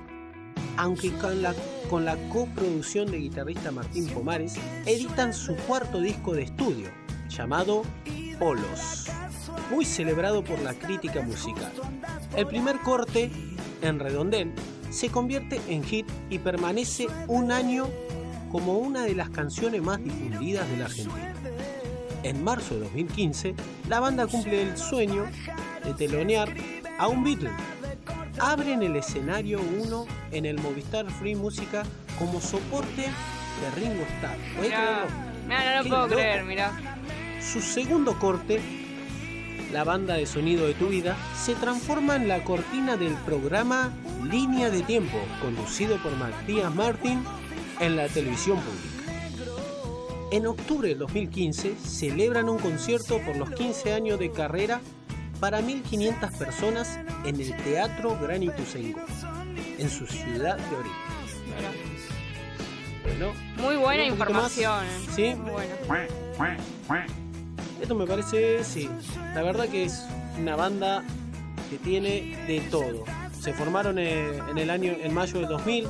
aunque 0.76 1.10
con 1.14 1.42
la, 1.42 1.56
con 1.90 2.04
la 2.04 2.18
coproducción 2.34 3.10
de 3.10 3.20
guitarrista 3.20 3.72
Martín 3.72 4.08
Pomares, 4.10 4.56
editan 4.86 5.34
su 5.34 5.56
cuarto 5.56 6.02
disco 6.02 6.34
de 6.34 6.44
estudio, 6.44 6.90
llamado 7.30 7.84
Polos, 8.38 9.06
muy 9.72 9.86
celebrado 9.86 10.44
por 10.44 10.60
la 10.60 10.74
crítica 10.74 11.22
musical. 11.22 11.72
El 12.36 12.46
primer 12.46 12.78
corte, 12.82 13.32
en 13.82 14.00
redondel, 14.00 14.52
se 14.90 15.10
convierte 15.10 15.60
en 15.68 15.84
hit 15.84 16.08
y 16.30 16.40
permanece 16.40 17.08
un 17.28 17.52
año 17.52 17.88
como 18.52 18.78
una 18.78 19.04
de 19.04 19.16
las 19.16 19.30
canciones 19.30 19.82
más 19.82 20.04
difundidas 20.04 20.70
de 20.70 20.78
la 20.78 20.86
Argentina. 20.86 21.34
En 22.24 22.44
marzo 22.44 22.76
de 22.76 22.82
2015, 22.82 23.56
la 23.90 24.00
banda 24.00 24.28
cumple 24.28 24.62
el 24.64 24.78
sueño 24.78 25.26
de 25.84 25.94
telonear 25.94 26.50
a 26.98 27.08
un 27.08 27.24
Beatle. 27.24 27.52
Abren 28.40 28.84
el 28.84 28.96
escenario 28.96 29.60
1 29.82 30.06
en 30.32 30.46
el 30.46 30.60
Movistar 30.60 31.10
Free 31.12 31.36
Música 31.36 31.84
como 32.20 32.40
soporte 32.42 33.02
de 33.04 33.72
Ringo 33.76 34.04
Starr. 34.18 34.38
No 35.48 35.56
lo 35.78 35.84
Qué 35.84 35.90
puedo 35.90 36.02
loco. 36.04 36.16
creer, 36.16 36.44
mirá. 36.44 36.72
Su 37.42 37.62
segundo 37.62 38.18
corte, 38.20 38.62
la 39.72 39.84
banda 39.84 40.16
de 40.16 40.26
sonido 40.26 40.66
de 40.68 40.74
tu 40.74 40.88
vida, 40.88 41.16
se 41.36 41.56
transforma 41.56 42.16
en 42.16 42.28
la 42.28 42.44
cortina 42.44 42.98
del 42.98 43.14
programa 43.26 43.92
Línea 44.24 44.70
de 44.70 44.82
Tiempo, 44.84 45.18
conducido 45.42 45.98
por 46.02 46.16
Matías 46.18 46.74
Martín 46.74 47.24
en 47.80 47.96
la 47.96 48.08
televisión 48.08 48.58
pública. 48.60 48.94
En 50.32 50.46
octubre 50.46 50.90
del 50.90 51.00
2015 51.00 51.76
celebran 51.76 52.50
un 52.50 52.58
concierto 52.58 53.20
por 53.26 53.38
los 53.38 53.50
15 53.52 53.94
años 53.94 54.20
de 54.20 54.32
carrera 54.32 54.82
para 55.40 55.62
1.500 55.62 56.38
personas 56.38 57.00
en 57.24 57.40
el 57.40 57.56
Teatro 57.64 58.18
Gran 58.22 58.44
Ituzaingó, 58.44 59.00
en 59.78 59.90
su 59.90 60.06
ciudad 60.08 60.58
de 60.58 60.76
origen. 60.76 60.98
Bueno, 63.04 63.34
Muy 63.58 63.76
buena 63.78 64.04
más. 64.04 64.12
información. 64.12 64.84
eh. 64.86 65.08
¿Sí? 65.16 65.36
Muy 65.36 65.52
buena. 65.52 65.76
Esto 67.82 67.96
me 67.96 68.06
parece, 68.06 68.64
sí, 68.64 68.90
la 69.36 69.44
verdad 69.44 69.68
que 69.68 69.86
es 69.86 70.04
una 70.40 70.56
banda 70.56 71.04
que 71.70 71.78
tiene 71.78 72.36
de 72.48 72.62
todo. 72.72 73.06
se 73.40 73.54
formaron 73.54 74.00
eh, 74.00 74.40
en 74.50 74.58
el 74.58 74.70
año 74.70 74.94
en 75.00 75.14
mayo 75.14 75.40
del 75.40 75.48
2000 75.48 75.88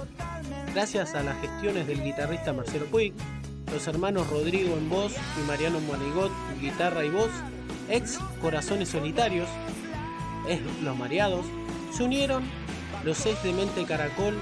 gracias 0.74 1.16
a 1.16 1.24
las 1.24 1.40
gestiones 1.42 1.88
del 1.88 2.04
guitarrista 2.04 2.54
Marcelo 2.54 2.86
Puig, 2.86 3.14
los 3.72 3.88
hermanos 3.88 4.30
Rodrigo 4.30 4.76
en 4.78 4.90
voz 4.90 5.16
y 5.38 5.48
Mariano 5.48 5.80
Monigot 5.80 6.32
en 6.54 6.62
guitarra 6.62 7.04
y 7.04 7.10
voz, 7.10 7.32
ex 7.90 8.20
Corazones 8.42 8.90
Solitarios, 8.90 9.48
es 10.48 10.60
Los 10.84 10.96
Mareados, 10.96 11.46
se 11.92 12.04
unieron 12.04 12.44
los 13.04 13.18
seis 13.18 13.42
de 13.44 13.54
Mente 13.54 13.86
Caracol, 13.86 14.36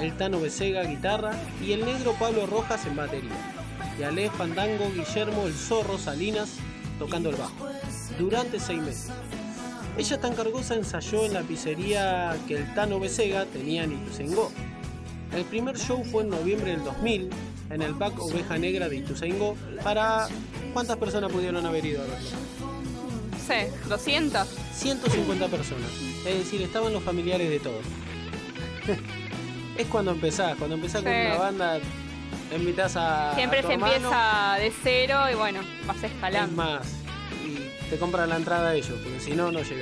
el 0.00 0.16
Tano 0.16 0.40
Becega 0.40 0.84
guitarra 0.84 1.32
y 1.60 1.72
el 1.72 1.84
negro 1.84 2.14
Pablo 2.18 2.46
Rojas 2.46 2.86
en 2.86 2.96
batería, 2.96 3.32
y 3.98 4.02
Ale 4.02 4.30
Fandango 4.30 4.90
Guillermo 4.90 5.46
el 5.46 5.54
Zorro 5.54 5.98
Salinas 5.98 6.54
tocando 6.98 7.30
el 7.30 7.36
bajo, 7.36 7.68
durante 8.18 8.60
seis 8.60 8.80
meses. 8.80 9.10
Ella 9.98 10.20
tan 10.20 10.34
cargosa 10.34 10.74
ensayó 10.74 11.24
en 11.24 11.34
la 11.34 11.42
pizzería 11.42 12.36
que 12.48 12.56
el 12.56 12.74
Tano 12.74 12.98
Becega 12.98 13.44
tenía 13.46 13.84
en 13.84 13.92
Ituzaingó. 13.92 14.50
El 15.34 15.44
primer 15.44 15.78
show 15.78 16.02
fue 16.04 16.22
en 16.22 16.30
noviembre 16.30 16.72
del 16.72 16.84
2000 16.84 17.30
en 17.70 17.82
el 17.82 17.94
Back 17.94 18.20
Oveja 18.20 18.58
Negra 18.58 18.88
de 18.88 18.96
Ituzaingó 18.96 19.56
para... 19.82 20.28
¿Cuántas 20.72 20.96
personas 20.96 21.30
pudieron 21.30 21.66
haber 21.66 21.84
ido 21.84 22.02
a 22.02 22.06
verlo? 22.06 22.28
Sé, 23.46 23.70
200. 23.88 24.48
150 24.74 25.48
personas. 25.48 25.90
Es 26.26 26.38
decir, 26.38 26.62
estaban 26.62 26.92
los 26.92 27.02
familiares 27.02 27.50
de 27.50 27.58
todos. 27.58 27.84
es 29.76 29.86
cuando 29.88 30.12
empezás, 30.12 30.56
cuando 30.56 30.76
empezás 30.76 31.02
con 31.02 31.12
una 31.12 31.36
banda, 31.36 31.78
invitas 32.54 32.96
a. 32.96 33.34
Siempre 33.34 33.58
a 33.58 33.62
tu 33.62 33.68
se 33.68 33.74
hermano, 33.74 33.94
empieza 33.94 34.54
de 34.58 34.72
cero 34.82 35.18
y 35.30 35.34
bueno, 35.34 35.60
vas 35.86 35.96
Es 35.98 36.04
escalando. 36.04 36.56
más, 36.56 36.86
y 37.44 37.90
te 37.90 37.98
compran 37.98 38.28
la 38.28 38.36
entrada 38.36 38.70
a 38.70 38.74
ellos, 38.74 38.98
porque 39.02 39.20
si 39.20 39.32
no, 39.32 39.50
no. 39.50 39.62
Sí. 39.64 39.74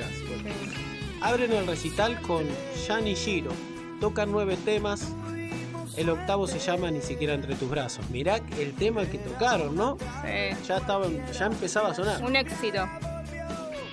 Abren 1.21 1.51
el 1.53 1.67
recital 1.67 2.19
con 2.21 2.45
Yanni 2.87 3.15
Giro. 3.15 3.51
Tocan 3.99 4.31
nueve 4.31 4.57
temas. 4.57 5.13
El 5.97 6.09
octavo 6.09 6.47
se 6.47 6.57
llama 6.57 6.89
Ni 6.89 7.01
siquiera 7.01 7.33
entre 7.33 7.53
tus 7.55 7.69
brazos. 7.69 8.09
Mirá 8.09 8.39
el 8.57 8.73
tema 8.73 9.05
que 9.05 9.17
tocaron, 9.17 9.75
¿no? 9.75 9.97
Sí. 10.23 10.55
Ya 10.67 10.77
estaba, 10.77 11.05
ya 11.07 11.45
empezaba 11.45 11.89
a 11.89 11.93
sonar. 11.93 12.23
Un 12.23 12.35
éxito. 12.35 12.87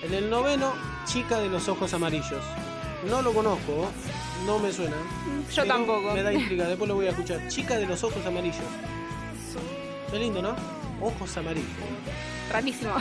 En 0.01 0.13
el 0.13 0.29
noveno, 0.29 0.71
Chica 1.05 1.39
de 1.39 1.49
los 1.49 1.67
ojos 1.67 1.93
amarillos. 1.93 2.41
No 3.07 3.21
lo 3.21 3.33
conozco, 3.33 3.89
no 4.45 4.59
me 4.59 4.71
suena. 4.71 4.95
Yo 5.53 5.65
tampoco. 5.65 6.11
Me 6.13 6.23
da 6.23 6.33
intriga, 6.33 6.67
después 6.67 6.87
lo 6.87 6.95
voy 6.95 7.07
a 7.07 7.11
escuchar. 7.11 7.47
Chica 7.47 7.77
de 7.77 7.85
los 7.85 8.03
ojos 8.03 8.25
amarillos. 8.25 8.57
Qué 10.11 10.19
lindo, 10.19 10.41
¿no? 10.41 10.55
Ojos 11.01 11.37
amarillos. 11.37 11.69
Rarísimo. 12.51 12.93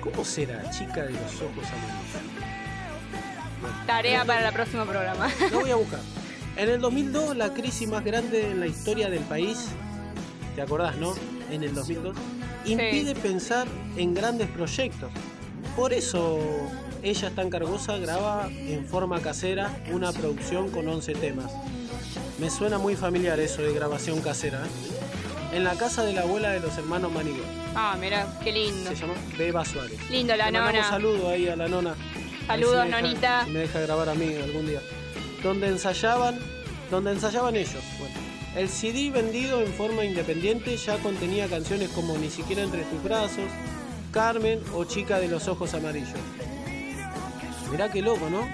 ¿Cómo 0.00 0.24
será 0.24 0.70
Chica 0.70 1.02
de 1.02 1.10
los 1.12 1.34
ojos 1.42 1.66
amarillos? 1.66 2.36
Tarea 3.86 4.24
para 4.24 4.48
el 4.48 4.54
próximo 4.54 4.84
programa. 4.84 5.28
Lo 5.50 5.60
voy 5.60 5.70
a 5.70 5.76
buscar. 5.76 6.00
En 6.56 6.70
el 6.70 6.80
2002, 6.80 7.36
la 7.36 7.52
crisis 7.52 7.88
más 7.88 8.04
grande 8.04 8.50
en 8.50 8.60
la 8.60 8.66
historia 8.66 9.10
del 9.10 9.22
país, 9.24 9.68
¿te 10.54 10.62
acordás, 10.62 10.96
no? 10.96 11.14
En 11.50 11.62
el 11.62 11.74
2002, 11.74 12.16
impide 12.64 13.14
pensar 13.14 13.66
en 13.96 14.14
grandes 14.14 14.48
proyectos. 14.48 15.10
Por 15.76 15.92
eso, 15.92 16.38
ella 17.10 17.30
tan 17.30 17.50
cargosa 17.50 17.96
graba 17.98 18.48
en 18.50 18.84
forma 18.86 19.20
casera 19.20 19.70
una 19.92 20.12
producción 20.12 20.70
con 20.70 20.88
11 20.88 21.12
temas. 21.14 21.52
Me 22.40 22.50
suena 22.50 22.78
muy 22.78 22.96
familiar 22.96 23.38
eso 23.38 23.62
de 23.62 23.72
grabación 23.72 24.20
casera. 24.20 24.58
¿eh? 24.64 25.56
En 25.56 25.64
la 25.64 25.74
casa 25.76 26.02
de 26.02 26.12
la 26.12 26.22
abuela 26.22 26.50
de 26.50 26.60
los 26.60 26.76
hermanos 26.76 27.12
Manigo. 27.12 27.44
Ah, 27.74 27.96
mira, 28.00 28.26
qué 28.42 28.50
lindo. 28.52 28.90
Se 28.90 28.96
llama 28.96 29.14
Beba 29.38 29.64
Suárez. 29.64 29.98
Lindo 30.10 30.34
la 30.34 30.50
Le 30.50 30.58
nona. 30.58 30.88
saludo 30.88 31.30
ahí 31.30 31.48
a 31.48 31.54
la 31.56 31.68
nona. 31.68 31.94
Saludos, 32.46 32.84
si 32.84 32.90
nonita. 32.90 33.44
si 33.44 33.50
me 33.52 33.60
deja 33.60 33.80
grabar 33.80 34.08
a 34.08 34.14
mí 34.14 34.34
algún 34.34 34.66
día. 34.66 34.80
Donde 35.42 35.68
ensayaban, 35.68 36.38
donde 36.90 37.12
ensayaban 37.12 37.54
ellos. 37.56 37.82
Bueno, 37.98 38.14
el 38.56 38.68
CD 38.68 39.10
vendido 39.10 39.62
en 39.62 39.72
forma 39.72 40.04
independiente 40.04 40.76
ya 40.76 40.96
contenía 40.98 41.46
canciones 41.46 41.88
como 41.90 42.18
Ni 42.18 42.30
siquiera 42.30 42.62
entre 42.62 42.82
tus 42.84 43.02
brazos, 43.02 43.44
Carmen 44.12 44.60
o 44.74 44.84
Chica 44.84 45.18
de 45.20 45.28
los 45.28 45.46
ojos 45.48 45.72
amarillos. 45.74 46.10
Mirá 47.70 47.90
qué 47.90 48.02
loco, 48.02 48.28
¿no? 48.30 48.46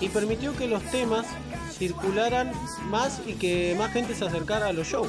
Y 0.00 0.08
permitió 0.08 0.56
que 0.56 0.66
los 0.66 0.82
temas 0.90 1.26
circularan 1.72 2.52
más 2.90 3.20
y 3.26 3.34
que 3.34 3.74
más 3.78 3.92
gente 3.92 4.14
se 4.14 4.24
acercara 4.24 4.68
a 4.68 4.72
los 4.72 4.86
shows. 4.88 5.08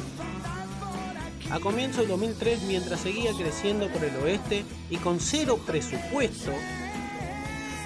A 1.51 1.59
comienzo 1.59 2.01
del 2.01 2.09
2003, 2.09 2.63
mientras 2.63 3.01
seguía 3.01 3.31
creciendo 3.33 3.87
por 3.89 4.03
el 4.03 4.15
oeste 4.17 4.65
y 4.89 4.97
con 4.97 5.19
cero 5.19 5.59
presupuesto, 5.65 6.51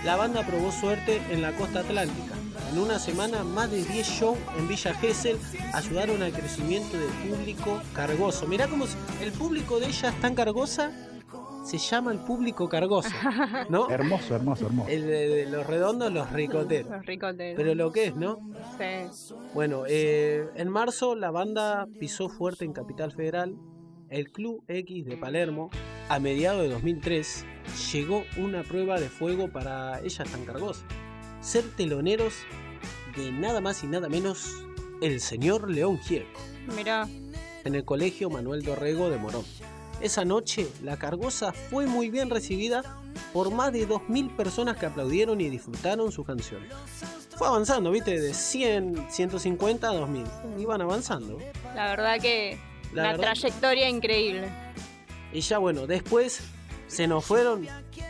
la 0.05 0.15
banda 0.15 0.45
probó 0.45 0.71
suerte 0.71 1.21
en 1.29 1.41
la 1.41 1.51
costa 1.53 1.81
atlántica. 1.81 2.35
En 2.71 2.79
una 2.79 2.99
semana, 2.99 3.43
más 3.43 3.69
de 3.71 3.83
10 3.83 4.07
shows 4.07 4.37
en 4.57 4.67
Villa 4.67 4.93
Gesell 4.93 5.37
ayudaron 5.73 6.21
al 6.21 6.31
crecimiento 6.31 6.97
del 6.97 7.09
público 7.09 7.81
cargoso. 7.93 8.47
Mirá 8.47 8.67
cómo 8.67 8.85
el 9.21 9.31
público 9.31 9.79
de 9.79 9.87
ella 9.87 10.09
es 10.09 10.21
tan 10.21 10.35
cargosa, 10.35 10.91
se 11.69 11.77
llama 11.77 12.11
el 12.11 12.17
público 12.17 12.67
cargoso, 12.67 13.09
¿no? 13.69 13.89
Hermoso, 13.91 14.35
hermoso, 14.35 14.65
hermoso. 14.65 14.89
El 14.89 15.05
de, 15.05 15.27
de 15.27 15.45
los 15.45 15.67
redondos, 15.67 16.11
los 16.11 16.31
ricoteros. 16.31 16.91
Los 16.91 17.05
ricoteros. 17.05 17.55
Pero 17.55 17.75
lo 17.75 17.91
que 17.91 18.05
es, 18.05 18.15
¿no? 18.15 18.39
Sí. 18.77 19.35
Bueno, 19.53 19.83
eh, 19.87 20.49
en 20.55 20.69
marzo 20.69 21.13
la 21.15 21.29
banda 21.29 21.87
pisó 21.99 22.27
fuerte 22.27 22.65
en 22.65 22.73
Capital 22.73 23.11
Federal. 23.11 23.55
El 24.09 24.31
Club 24.31 24.63
X 24.67 25.05
de 25.05 25.17
Palermo, 25.17 25.69
a 26.09 26.17
mediados 26.17 26.63
de 26.63 26.69
2003, 26.69 27.45
llegó 27.93 28.23
una 28.37 28.63
prueba 28.63 28.99
de 28.99 29.07
fuego 29.07 29.51
para 29.51 29.99
ellas 29.99 30.27
tan 30.31 30.45
cargosa. 30.45 30.83
Ser 31.41 31.63
teloneros 31.75 32.33
de 33.15 33.31
nada 33.31 33.61
más 33.61 33.83
y 33.83 33.87
nada 33.87 34.09
menos 34.09 34.65
el 35.03 35.19
señor 35.21 35.69
León 35.69 35.99
Gieco 35.99 36.39
Mirá. 36.75 37.07
en 37.63 37.75
el 37.75 37.85
colegio 37.85 38.31
Manuel 38.31 38.63
Dorrego 38.63 39.11
de 39.11 39.17
Morón. 39.17 39.43
Esa 40.01 40.23
noche, 40.23 40.67
la 40.83 40.97
cargosa 40.97 41.51
fue 41.51 41.85
muy 41.85 42.09
bien 42.09 42.29
recibida 42.29 42.83
por 43.33 43.51
más 43.51 43.73
de 43.73 43.87
2.000 43.87 44.35
personas 44.35 44.77
que 44.77 44.85
aplaudieron 44.85 45.41
y 45.41 45.49
disfrutaron 45.49 46.11
sus 46.11 46.25
canciones. 46.25 46.71
Fue 47.35 47.47
avanzando, 47.47 47.91
viste, 47.91 48.19
de 48.19 48.33
100, 48.33 49.07
150 49.11 49.89
a 49.89 49.93
2.000. 49.93 50.25
Iban 50.59 50.81
avanzando. 50.81 51.37
La 51.75 51.89
verdad 51.89 52.19
que 52.21 52.57
La 52.93 53.01
una 53.03 53.11
verdad- 53.11 53.23
trayectoria 53.33 53.89
increíble. 53.89 54.47
Y 55.33 55.41
ya 55.41 55.57
bueno, 55.57 55.85
después 55.85 56.41
se 56.87 57.07
nos 57.07 57.25
fueron, 57.25 57.67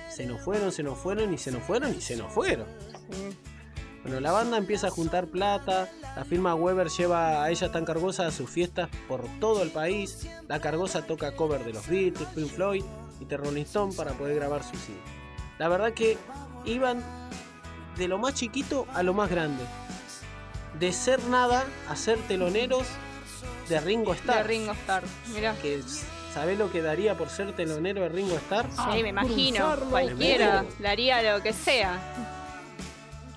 se 0.09 0.25
nos 0.25 0.41
fueron, 0.41 0.71
se 0.71 0.83
nos 0.83 0.97
fueron 0.97 1.33
y 1.33 1.37
se 1.37 1.51
nos 1.51 1.63
fueron 1.63 1.95
y 1.95 2.01
se 2.01 2.15
nos 2.15 2.31
fueron. 2.31 2.67
Sí. 3.11 3.35
Bueno, 4.09 4.21
la 4.21 4.31
banda 4.31 4.57
empieza 4.57 4.87
a 4.87 4.89
juntar 4.89 5.27
plata, 5.27 5.87
la 6.15 6.25
firma 6.25 6.55
Weber 6.55 6.87
lleva 6.89 7.43
a 7.43 7.51
ella 7.51 7.71
tan 7.71 7.85
cargosa 7.85 8.25
a 8.25 8.31
sus 8.31 8.49
fiestas 8.49 8.89
por 9.07 9.23
todo 9.39 9.61
el 9.61 9.69
país, 9.69 10.27
la 10.47 10.59
cargosa 10.59 11.03
toca 11.03 11.35
cover 11.35 11.63
de 11.63 11.73
los 11.73 11.87
Beatles, 11.87 12.27
Pink 12.29 12.49
Floyd 12.49 12.83
y 13.19 13.25
The 13.25 13.37
Rolling 13.37 13.65
Stone 13.65 13.93
para 13.93 14.13
poder 14.13 14.33
grabar 14.33 14.63
su 14.63 14.75
CD. 14.77 14.97
La 15.59 15.69
verdad 15.69 15.93
que 15.93 16.17
iban 16.65 17.03
de 17.99 18.07
lo 18.07 18.17
más 18.17 18.33
chiquito 18.33 18.87
a 18.95 19.03
lo 19.03 19.13
más 19.13 19.29
grande. 19.29 19.63
De 20.79 20.91
ser 20.91 21.23
nada 21.25 21.63
a 21.87 21.95
ser 21.95 22.17
teloneros 22.27 22.87
de 23.69 23.79
Ringo 23.79 24.13
De 24.13 24.17
Starr. 24.17 24.47
Ringo 24.47 24.71
Starr. 24.71 25.03
Mirá. 25.35 25.53
Que 25.61 25.83
¿sabés 26.33 26.57
lo 26.57 26.71
que 26.71 26.81
daría 26.81 27.15
por 27.15 27.29
ser 27.29 27.55
telonero 27.55 28.01
de 28.01 28.09
Ringo 28.09 28.37
Starr? 28.37 28.65
Sí, 28.71 29.03
me 29.03 29.09
imagino. 29.09 29.75
Cualquiera 29.87 30.65
haría 30.83 31.31
lo 31.31 31.43
que 31.43 31.53
sea. 31.53 32.37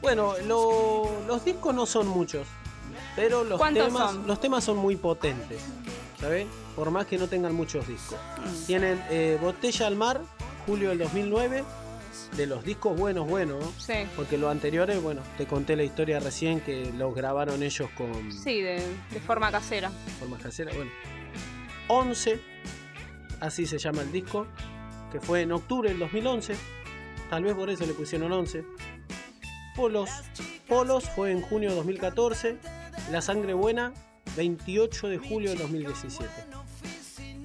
Bueno, 0.02 0.34
lo- 0.46 1.08
los 1.26 1.44
discos 1.44 1.74
no 1.74 1.86
son 1.86 2.08
muchos, 2.08 2.46
pero 3.16 3.44
los 3.44 3.58
¿Cuántos 3.58 3.86
temas, 3.86 4.10
son? 4.12 4.26
los 4.26 4.40
temas 4.40 4.64
son 4.64 4.76
muy 4.76 4.96
potentes, 4.96 5.62
¿sabes? 6.20 6.46
Por 6.76 6.90
más 6.90 7.06
que 7.06 7.16
no 7.18 7.28
tengan 7.28 7.54
muchos 7.54 7.86
discos. 7.86 8.18
Mm. 8.38 8.66
Tienen 8.66 9.04
eh, 9.10 9.38
Botella 9.40 9.86
al 9.86 9.96
Mar, 9.96 10.20
julio 10.66 10.88
del 10.88 10.98
2009, 10.98 11.62
de 12.36 12.46
los 12.46 12.64
discos 12.64 12.98
buenos, 12.98 13.28
buenos, 13.28 13.62
¿no? 13.64 13.72
Sí. 13.78 13.94
porque 14.16 14.36
los 14.38 14.50
anteriores, 14.50 15.00
bueno, 15.02 15.22
te 15.38 15.46
conté 15.46 15.76
la 15.76 15.84
historia 15.84 16.18
recién 16.18 16.60
que 16.60 16.92
los 16.96 17.14
grabaron 17.14 17.62
ellos 17.62 17.88
con 17.96 18.32
Sí, 18.32 18.60
de, 18.60 18.82
de 19.10 19.20
forma 19.20 19.50
casera. 19.50 19.90
forma 20.18 20.36
casera, 20.38 20.72
bueno. 20.74 20.90
11, 21.88 22.40
así 23.40 23.66
se 23.66 23.78
llama 23.78 24.02
el 24.02 24.10
disco, 24.12 24.46
que 25.12 25.20
fue 25.20 25.42
en 25.42 25.52
octubre 25.52 25.90
del 25.90 25.98
2011, 25.98 26.54
tal 27.30 27.44
vez 27.44 27.54
por 27.54 27.68
eso 27.70 27.84
le 27.86 27.92
pusieron 27.92 28.32
11. 28.32 28.64
Polos, 29.74 30.11
Polos 30.68 31.08
fue 31.11 31.32
en 31.32 31.40
junio 31.40 31.70
de 31.70 31.76
2014, 31.76 32.56
La 33.11 33.22
Sangre 33.22 33.54
Buena, 33.54 33.92
28 34.37 35.08
de 35.08 35.18
julio 35.18 35.50
de 35.50 35.56
2017. 35.56 36.30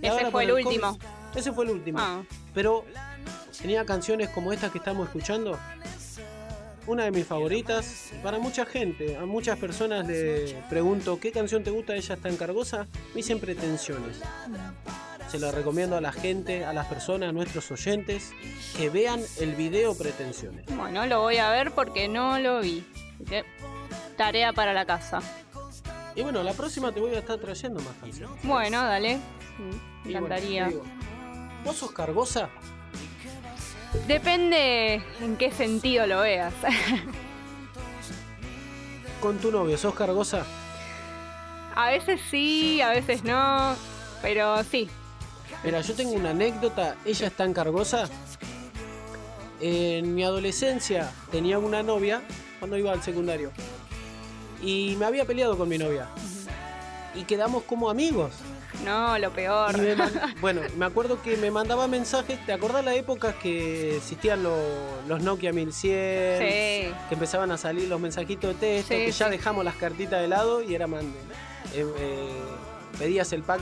Y 0.01 0.07
Ese 0.07 0.31
fue 0.31 0.43
el 0.43 0.51
último. 0.51 0.97
Ese 1.35 1.51
fue 1.51 1.65
el 1.65 1.71
último. 1.71 1.99
Ah, 1.99 2.23
Pero 2.53 2.85
tenía 3.61 3.85
canciones 3.85 4.29
como 4.29 4.51
esta 4.51 4.71
que 4.71 4.77
estamos 4.77 5.07
escuchando. 5.07 5.57
Una 6.85 7.03
de 7.03 7.11
mis 7.11 7.25
favoritas. 7.25 8.11
Para 8.23 8.39
mucha 8.39 8.65
gente, 8.65 9.17
a 9.17 9.25
muchas 9.25 9.59
personas 9.59 10.07
le 10.07 10.55
pregunto 10.69 11.19
¿qué 11.19 11.31
canción 11.31 11.63
te 11.63 11.69
gusta? 11.69 11.95
Ella 11.95 12.15
está 12.15 12.29
en 12.29 12.37
Cargosa. 12.37 12.87
Me 13.09 13.15
dicen 13.15 13.39
pretensiones. 13.39 14.21
Se 15.27 15.39
lo 15.39 15.51
recomiendo 15.51 15.97
a 15.97 16.01
la 16.01 16.11
gente, 16.11 16.65
a 16.65 16.73
las 16.73 16.87
personas, 16.87 17.29
a 17.29 17.31
nuestros 17.31 17.69
oyentes, 17.71 18.31
que 18.75 18.89
vean 18.89 19.21
el 19.39 19.55
video 19.55 19.95
Pretensiones. 19.97 20.65
Bueno, 20.75 21.05
lo 21.05 21.21
voy 21.21 21.37
a 21.37 21.49
ver 21.49 21.71
porque 21.71 22.07
no 22.07 22.39
lo 22.39 22.61
vi. 22.61 22.85
Así 23.15 23.23
que, 23.25 23.45
tarea 24.15 24.53
para 24.53 24.73
la 24.73 24.85
casa. 24.85 25.19
Y 26.15 26.21
bueno, 26.21 26.43
la 26.43 26.53
próxima 26.53 26.91
te 26.91 26.99
voy 26.99 27.13
a 27.13 27.19
estar 27.19 27.37
trayendo 27.37 27.79
más 27.81 27.93
canciones. 28.01 28.41
Bueno, 28.43 28.83
dale. 28.83 29.17
Me 29.59 30.11
bueno, 30.11 30.27
encantaría. 30.27 30.65
te 30.65 30.71
digo, 30.71 30.83
¿Vos 31.63 31.75
sos 31.75 31.91
cargosa? 31.91 32.49
Depende 34.07 35.03
en 35.21 35.37
qué 35.37 35.51
sentido 35.51 36.07
lo 36.07 36.21
veas. 36.21 36.53
Con 39.21 39.37
tu 39.39 39.51
novio, 39.51 39.77
¿sos 39.77 39.93
cargosa? 39.93 40.45
a 41.75 41.89
veces 41.89 42.19
sí, 42.31 42.81
a 42.81 42.89
veces 42.89 43.23
no. 43.23 43.75
Pero 44.21 44.63
sí. 44.63 44.89
Mira, 45.63 45.81
yo 45.81 45.93
tengo 45.95 46.11
una 46.13 46.29
anécdota, 46.31 46.95
ella 47.05 47.27
es 47.27 47.33
tan 47.33 47.53
cargosa. 47.53 48.07
En 49.59 50.13
mi 50.13 50.23
adolescencia 50.23 51.11
tenía 51.31 51.57
una 51.57 51.81
novia 51.83 52.21
cuando 52.59 52.77
iba 52.77 52.91
al 52.91 53.01
secundario. 53.01 53.51
Y 54.61 54.95
me 54.97 55.05
había 55.05 55.25
peleado 55.25 55.57
con 55.57 55.67
mi 55.67 55.77
novia. 55.77 56.07
Y 57.15 57.23
quedamos 57.23 57.63
como 57.63 57.89
amigos. 57.89 58.31
No, 58.85 59.17
lo 59.17 59.31
peor. 59.31 59.75
Me 59.79 59.95
bueno, 60.41 60.61
me 60.77 60.85
acuerdo 60.85 61.19
que 61.23 61.35
me 61.37 61.49
mandaba 61.49 61.87
mensajes. 61.87 62.43
¿Te 62.45 62.53
acordás 62.53 62.85
la 62.85 62.93
época 62.93 63.33
que 63.33 63.97
existían 63.97 64.43
lo- 64.43 65.01
los 65.07 65.23
Nokia 65.23 65.51
1100? 65.51 66.37
Sí. 66.39 66.93
Que 67.09 67.13
empezaban 67.13 67.49
a 67.51 67.57
salir 67.57 67.87
los 67.87 67.99
mensajitos 67.99 68.53
de 68.53 68.59
texto, 68.59 68.93
Sí, 68.93 69.05
que 69.05 69.11
ya 69.11 69.29
dejamos 69.29 69.65
las 69.65 69.75
cartitas 69.75 70.21
de 70.21 70.27
lado 70.27 70.61
y 70.61 70.75
era 70.75 70.85
man- 70.85 71.11
eh, 71.73 71.83
eh, 71.97 72.29
pedías 72.99 73.33
el 73.33 73.41
pack 73.41 73.61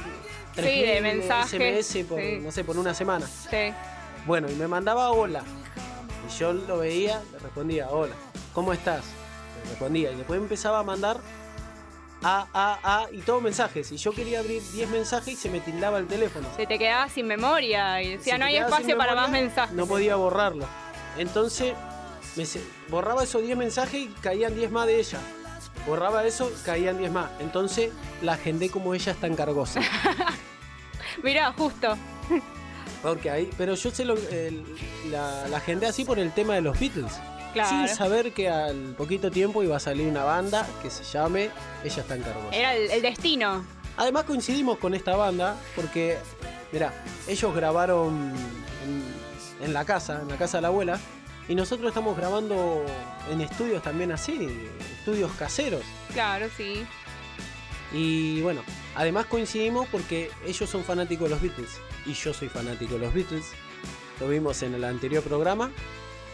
3000 0.56 0.86
de 0.86 1.02
mensajes, 1.02 1.86
SMS 1.88 2.06
por, 2.08 2.20
sí. 2.22 2.40
no 2.42 2.52
sé, 2.52 2.64
por 2.64 2.78
una 2.78 2.94
semana. 2.94 3.28
Sí. 3.28 3.74
Bueno, 4.26 4.50
y 4.50 4.56
me 4.56 4.68
mandaba 4.68 5.12
hola. 5.12 5.44
Y 6.28 6.38
yo 6.40 6.54
lo 6.54 6.78
veía, 6.80 7.22
le 7.32 7.40
respondía, 7.40 7.90
hola, 7.90 8.16
¿cómo 8.54 8.74
estás? 8.74 9.04
Le 9.64 9.70
respondía. 9.72 10.12
Y 10.12 10.16
después 10.16 10.40
empezaba 10.40 10.80
a 10.80 10.84
mandar 10.84 11.18
A, 12.24 12.48
A, 12.54 13.02
A 13.04 13.12
y 13.12 13.20
todos 13.20 13.42
mensajes. 13.44 13.92
Y 13.92 13.98
yo 13.98 14.12
quería 14.12 14.40
abrir 14.40 14.64
10 14.74 14.90
mensajes 14.90 15.34
y 15.34 15.36
se 15.36 15.50
me 15.50 15.60
tildaba 15.60 16.00
el 16.00 16.08
teléfono. 16.08 16.48
Se 16.56 16.66
te 16.66 16.80
quedaba 16.80 17.08
sin 17.10 17.28
memoria 17.28 18.02
y 18.02 18.18
decía, 18.18 18.34
Si 18.34 18.40
no 18.40 18.46
hay 18.46 18.58
espacio 18.58 18.98
para 18.98 19.14
más 19.14 19.30
mensajes. 19.30 19.76
No 19.76 19.86
podía 19.86 20.16
borrarlo. 20.16 20.66
Entonces, 21.18 21.74
me 22.36 22.46
se- 22.46 22.64
borraba 22.90 23.24
esos 23.24 23.42
10 23.44 23.56
mensajes 23.58 23.96
y 24.02 24.08
caían 24.22 24.56
10 24.56 24.72
más 24.72 24.88
de 24.88 25.00
ella. 25.00 25.20
Borraba 25.86 26.24
eso, 26.26 26.52
caían 26.66 26.98
10 26.98 27.12
más. 27.12 27.30
Entonces, 27.40 27.92
la 28.22 28.34
agendé 28.34 28.70
como 28.70 28.94
ella 28.94 29.12
es 29.12 29.18
tan 29.20 29.36
cargosa. 29.36 29.82
Mirá, 31.24 31.54
justo. 31.54 31.96
Porque 33.02 33.30
ahí, 33.30 33.50
pero 33.58 33.76
yo 33.76 33.92
sé 33.92 34.04
lo, 34.06 34.16
el- 34.16 34.64
la, 35.12 35.48
la 35.48 35.58
agendé 35.58 35.86
así 35.88 36.04
por 36.06 36.18
el 36.20 36.32
tema 36.32 36.56
de 36.56 36.62
los 36.62 36.80
Beatles. 36.80 37.14
Claro. 37.54 37.70
Sin 37.70 37.88
saber 37.96 38.34
que 38.34 38.50
al 38.50 38.96
poquito 38.98 39.32
tiempo 39.32 39.64
iba 39.64 39.78
a 39.78 39.80
salir 39.80 40.08
una 40.08 40.24
banda 40.26 40.68
que 40.82 40.90
se 40.90 41.04
llame 41.06 41.50
Ella 41.86 42.02
está 42.02 42.16
en 42.16 42.22
cargosa. 42.24 42.54
Era 42.56 42.76
el, 42.76 42.92
el 42.92 43.02
destino. 43.02 43.64
Además 43.96 44.24
coincidimos 44.26 44.78
con 44.78 44.94
esta 44.94 45.16
banda 45.16 45.56
porque, 45.76 46.18
mira, 46.74 46.92
ellos 47.30 47.56
grabaron 47.56 48.34
en, 48.84 49.66
en 49.66 49.74
la 49.74 49.86
casa, 49.86 50.20
en 50.22 50.28
la 50.28 50.36
casa 50.36 50.58
de 50.58 50.64
la 50.64 50.68
abuela, 50.68 51.00
y 51.48 51.56
nosotros 51.56 51.90
estamos 51.90 52.18
grabando 52.18 52.84
en 53.32 53.42
estudios 53.42 53.84
también 53.84 54.12
así, 54.12 54.50
estudios 55.00 55.32
caseros. 55.34 55.84
Claro, 56.14 56.48
sí. 56.56 56.86
Y 57.94 58.42
bueno, 58.42 58.62
además 58.96 59.26
coincidimos 59.28 59.88
porque 59.88 60.32
ellos 60.46 60.70
son 60.70 60.84
fanáticos 60.84 61.26
de 61.26 61.30
los 61.30 61.42
Beatles 61.42 61.80
y 62.06 62.14
yo 62.14 62.34
soy 62.34 62.50
fanático 62.50 62.96
de 62.96 63.00
los 63.00 63.14
Beatles. 63.14 63.46
Lo 64.20 64.28
vimos 64.28 64.64
en 64.64 64.74
el 64.74 64.84
anterior 64.84 65.24
programa. 65.24 65.72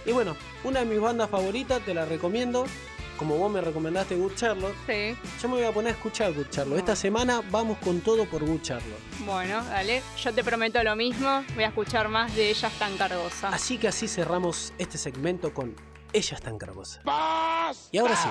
Y 0.06 0.12
bueno, 0.12 0.36
una 0.64 0.80
de 0.80 0.86
mis 0.86 1.00
bandas 1.00 1.30
favoritas, 1.30 1.84
te 1.86 1.94
la 1.94 2.06
recomiendo. 2.06 2.66
Como 3.22 3.38
vos 3.38 3.52
me 3.52 3.62
recomendaste 3.62 4.16
Good 4.16 4.34
Charlotte, 4.34 4.74
Sí. 4.88 5.16
yo 5.40 5.48
me 5.48 5.54
voy 5.58 5.64
a 5.66 5.72
poner 5.72 5.94
a 5.94 5.96
escuchar 5.96 6.34
Good 6.34 6.48
Charlotte. 6.50 6.80
Esta 6.80 6.96
semana 6.96 7.44
vamos 7.52 7.78
con 7.78 8.02
todo 8.02 8.26
por 8.26 8.44
Good 8.44 8.64
Charlotte. 8.64 8.98
Bueno, 9.28 9.64
dale. 9.66 10.02
Yo 10.18 10.34
te 10.34 10.44
prometo 10.44 10.82
lo 10.84 10.96
mismo. 10.96 11.44
Voy 11.54 11.64
a 11.64 11.68
escuchar 11.68 12.10
más 12.10 12.36
de 12.36 12.50
ellas 12.50 12.74
tan 12.80 12.98
cargosas. 12.98 13.54
Así 13.54 13.78
que 13.78 13.88
así 13.88 14.08
cerramos 14.08 14.74
este 14.80 14.98
segmento 14.98 15.54
con 15.54 15.76
Ella 16.14 16.36
es 16.36 16.42
tan 16.42 16.58
cargosa. 16.58 17.00
¡Basta! 17.06 17.90
Y 17.92 18.00
ahora 18.00 18.16
sí, 18.16 18.30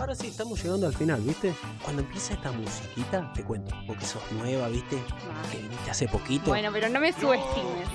ahora 0.00 0.14
sí, 0.14 0.28
estamos 0.28 0.62
llegando 0.62 0.86
al 0.86 0.94
final, 0.94 1.20
¿viste? 1.20 1.54
Cuando 1.82 2.02
empieza 2.02 2.34
esta 2.34 2.50
musiquita, 2.52 3.32
te 3.34 3.44
cuento, 3.44 3.74
porque 3.86 4.06
sos 4.06 4.22
nueva, 4.32 4.68
¿viste? 4.68 4.96
Que 5.52 5.58
viniste 5.58 5.90
hace 5.90 6.08
poquito. 6.08 6.46
Bueno, 6.50 6.70
pero 6.72 6.88
no 6.88 7.00
me 7.00 7.12
subestimes. 7.12 7.88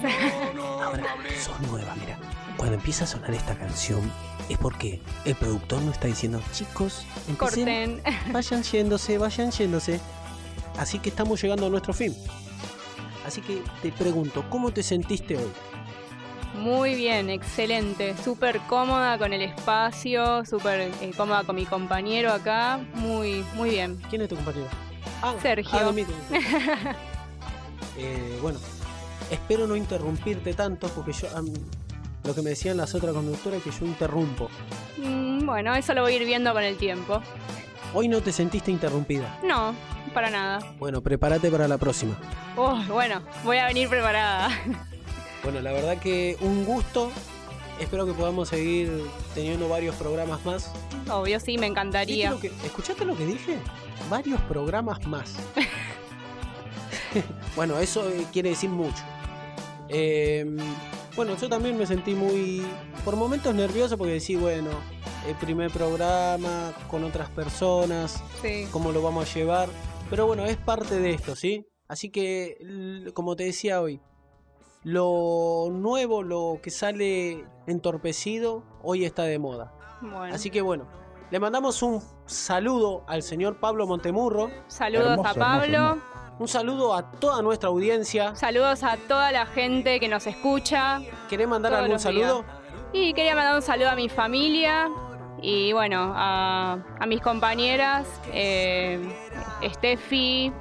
Ahora, 0.57 1.03
sos 1.43 1.59
nueva, 1.61 1.95
mira. 1.95 2.17
Cuando 2.57 2.75
empieza 2.75 3.03
a 3.03 3.07
sonar 3.07 3.33
esta 3.33 3.57
canción, 3.57 4.11
es 4.47 4.57
porque 4.57 5.01
el 5.25 5.35
productor 5.35 5.81
nos 5.81 5.95
está 5.95 6.07
diciendo, 6.07 6.41
chicos, 6.53 7.05
empecen, 7.27 8.01
Corten. 8.01 8.33
vayan 8.33 8.63
yéndose, 8.63 9.17
vayan 9.17 9.51
yéndose. 9.51 9.99
Así 10.77 10.99
que 10.99 11.09
estamos 11.09 11.41
llegando 11.41 11.65
a 11.65 11.69
nuestro 11.69 11.93
fin. 11.93 12.15
Así 13.25 13.41
que 13.41 13.63
te 13.81 13.91
pregunto, 13.91 14.45
¿cómo 14.49 14.71
te 14.71 14.83
sentiste 14.83 15.35
hoy? 15.37 15.51
Muy 16.57 16.95
bien, 16.95 17.29
excelente. 17.29 18.15
Súper 18.23 18.59
cómoda 18.61 19.17
con 19.17 19.33
el 19.33 19.41
espacio, 19.41 20.45
súper 20.45 20.91
eh, 21.01 21.11
cómoda 21.15 21.43
con 21.43 21.55
mi 21.55 21.65
compañero 21.65 22.31
acá. 22.31 22.79
Muy, 22.95 23.45
muy 23.55 23.71
bien. 23.71 23.99
¿Quién 24.09 24.21
es 24.21 24.29
tu 24.29 24.35
compañero? 24.35 24.67
Ah, 25.21 25.35
Sergio. 25.41 25.79
ah. 25.79 26.95
Eh, 27.97 28.39
bueno, 28.41 28.59
espero 29.31 29.67
no 29.67 29.75
interrumpirte 29.77 30.53
tanto 30.53 30.89
porque 30.89 31.13
yo... 31.13 31.29
lo 32.25 32.35
que 32.35 32.41
me 32.41 32.49
decían 32.49 32.75
las 32.75 32.93
otras 32.93 33.13
conductoras 33.13 33.59
es 33.59 33.63
que 33.63 33.71
yo 33.79 33.85
interrumpo. 33.85 34.49
Mm, 34.97 35.45
bueno, 35.45 35.73
eso 35.75 35.93
lo 35.93 36.01
voy 36.01 36.13
a 36.13 36.15
ir 36.17 36.25
viendo 36.25 36.51
con 36.51 36.63
el 36.63 36.75
tiempo. 36.75 37.21
Hoy 37.93 38.09
no 38.09 38.19
te 38.21 38.33
sentiste 38.33 38.69
interrumpida. 38.69 39.39
No, 39.45 39.73
para 40.13 40.29
nada. 40.29 40.59
Bueno, 40.77 41.01
prepárate 41.01 41.49
para 41.49 41.69
la 41.69 41.77
próxima. 41.77 42.17
Oh, 42.57 42.77
bueno, 42.89 43.21
voy 43.45 43.57
a 43.57 43.67
venir 43.67 43.87
preparada. 43.87 44.49
Bueno, 45.45 45.61
la 45.61 45.71
verdad 45.71 45.97
que 45.99 46.35
un 46.41 46.65
gusto. 46.65 47.11
Espero 47.79 48.05
que 48.05 48.13
podamos 48.13 48.49
seguir 48.49 48.89
teniendo 49.33 49.67
varios 49.69 49.95
programas 49.95 50.43
más. 50.45 50.71
Obvio, 51.09 51.39
sí, 51.39 51.57
me 51.57 51.61
¿Viste 51.61 51.65
encantaría. 51.67 52.31
lo 52.31 52.39
que- 52.39 52.47
¿Escuchaste 52.63 53.05
lo 53.05 53.15
que 53.17 53.25
dije? 53.25 53.57
Varios 54.09 54.39
programas 54.43 55.05
más. 55.05 55.35
bueno, 57.55 57.79
eso 57.79 58.07
eh, 58.09 58.25
quiere 58.33 58.49
decir 58.49 58.69
mucho. 58.69 59.03
Eh, 59.89 60.45
bueno, 61.15 61.35
yo 61.37 61.47
también 61.49 61.77
me 61.77 61.85
sentí 61.85 62.13
muy, 62.13 62.65
por 63.03 63.15
momentos 63.15 63.53
nervioso 63.53 63.97
porque 63.97 64.13
decía, 64.13 64.39
bueno, 64.39 64.69
el 65.27 65.35
primer 65.35 65.71
programa 65.71 66.73
con 66.89 67.03
otras 67.03 67.29
personas, 67.29 68.21
Sí. 68.41 68.67
cómo 68.71 68.91
lo 68.91 69.01
vamos 69.01 69.29
a 69.29 69.33
llevar. 69.33 69.69
Pero 70.09 70.27
bueno, 70.27 70.45
es 70.45 70.57
parte 70.57 70.99
de 70.99 71.11
esto, 71.11 71.35
¿sí? 71.35 71.65
Así 71.87 72.09
que, 72.09 72.57
como 73.13 73.35
te 73.35 73.43
decía 73.43 73.81
hoy, 73.81 73.99
lo 74.85 75.69
nuevo, 75.71 76.21
lo 76.21 76.59
que 76.61 76.69
sale 76.69 77.43
entorpecido, 77.65 78.63
hoy 78.83 79.03
está 79.03 79.23
de 79.23 79.39
moda. 79.39 79.73
Bueno, 79.99 80.35
Así 80.35 80.51
que 80.51 80.61
bueno, 80.61 80.87
le 81.31 81.39
mandamos 81.39 81.81
un 81.81 82.01
saludo 82.27 83.03
al 83.07 83.23
señor 83.23 83.59
Pablo 83.59 83.87
Montemurro, 83.87 84.51
saludos 84.67 85.09
Hermoso, 85.17 85.29
a 85.29 85.33
Pablo. 85.33 85.77
hermoso. 85.77 86.01
un 86.37 86.47
saludo 86.47 86.93
a 86.93 87.11
toda 87.13 87.41
nuestra 87.41 87.69
audiencia. 87.69 88.35
Saludos 88.35 88.83
a 88.83 88.97
toda 89.07 89.31
la 89.31 89.47
gente 89.47 89.99
que 89.99 90.07
nos 90.07 90.27
escucha. 90.27 90.99
¿Querés 91.29 91.47
mandar 91.47 91.71
Todos 91.71 91.83
algún 91.83 91.99
saludo? 91.99 92.43
días. 92.43 92.55
Y 92.93 93.13
quería 93.15 93.35
mandar 93.35 93.55
un 93.55 93.63
saludo 93.63 93.89
a 93.89 93.95
mi 93.95 94.07
familia 94.07 94.87
y 95.41 95.73
bueno, 95.73 96.13
a, 96.15 96.77
a 96.99 97.05
mis 97.07 97.21
compañeras, 97.21 98.05
eh, 98.31 98.99
Steffi, 99.63 100.53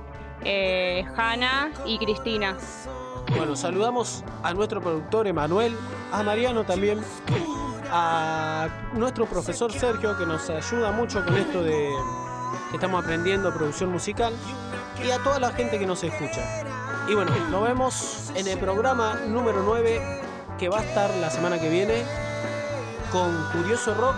eh, 0.44 1.04
Hanna 1.14 1.70
y 1.84 1.98
Cristina. 1.98 2.56
Bueno, 3.30 3.56
saludamos 3.56 4.22
a 4.42 4.54
nuestro 4.54 4.80
productor 4.80 5.26
Emanuel, 5.26 5.76
a 6.12 6.22
Mariano 6.22 6.64
también, 6.64 7.00
a 7.90 8.68
nuestro 8.94 9.26
profesor 9.26 9.72
Sergio 9.72 10.16
que 10.16 10.26
nos 10.26 10.48
ayuda 10.50 10.92
mucho 10.92 11.24
con 11.24 11.36
esto 11.36 11.62
de 11.62 11.90
que 12.70 12.76
estamos 12.76 13.02
aprendiendo 13.02 13.52
producción 13.52 13.90
musical 13.90 14.32
y 15.04 15.10
a 15.10 15.18
toda 15.22 15.40
la 15.40 15.50
gente 15.52 15.78
que 15.78 15.86
nos 15.86 16.02
escucha. 16.04 16.42
Y 17.08 17.14
bueno, 17.14 17.32
nos 17.50 17.62
vemos 17.62 18.30
en 18.34 18.46
el 18.46 18.58
programa 18.58 19.14
número 19.26 19.62
9 19.64 20.00
que 20.58 20.68
va 20.68 20.80
a 20.80 20.84
estar 20.84 21.10
la 21.16 21.30
semana 21.30 21.58
que 21.58 21.68
viene 21.68 22.02
con 23.10 23.32
Curioso 23.52 23.94
Rock. 23.94 24.14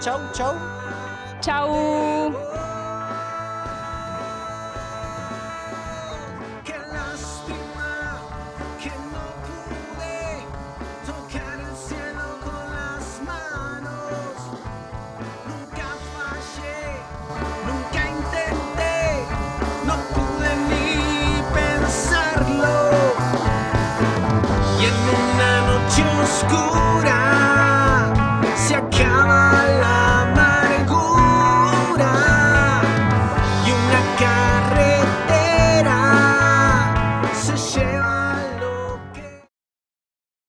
Chau, 0.00 0.18
chau. 0.32 0.54
¡Chau! 1.40 2.49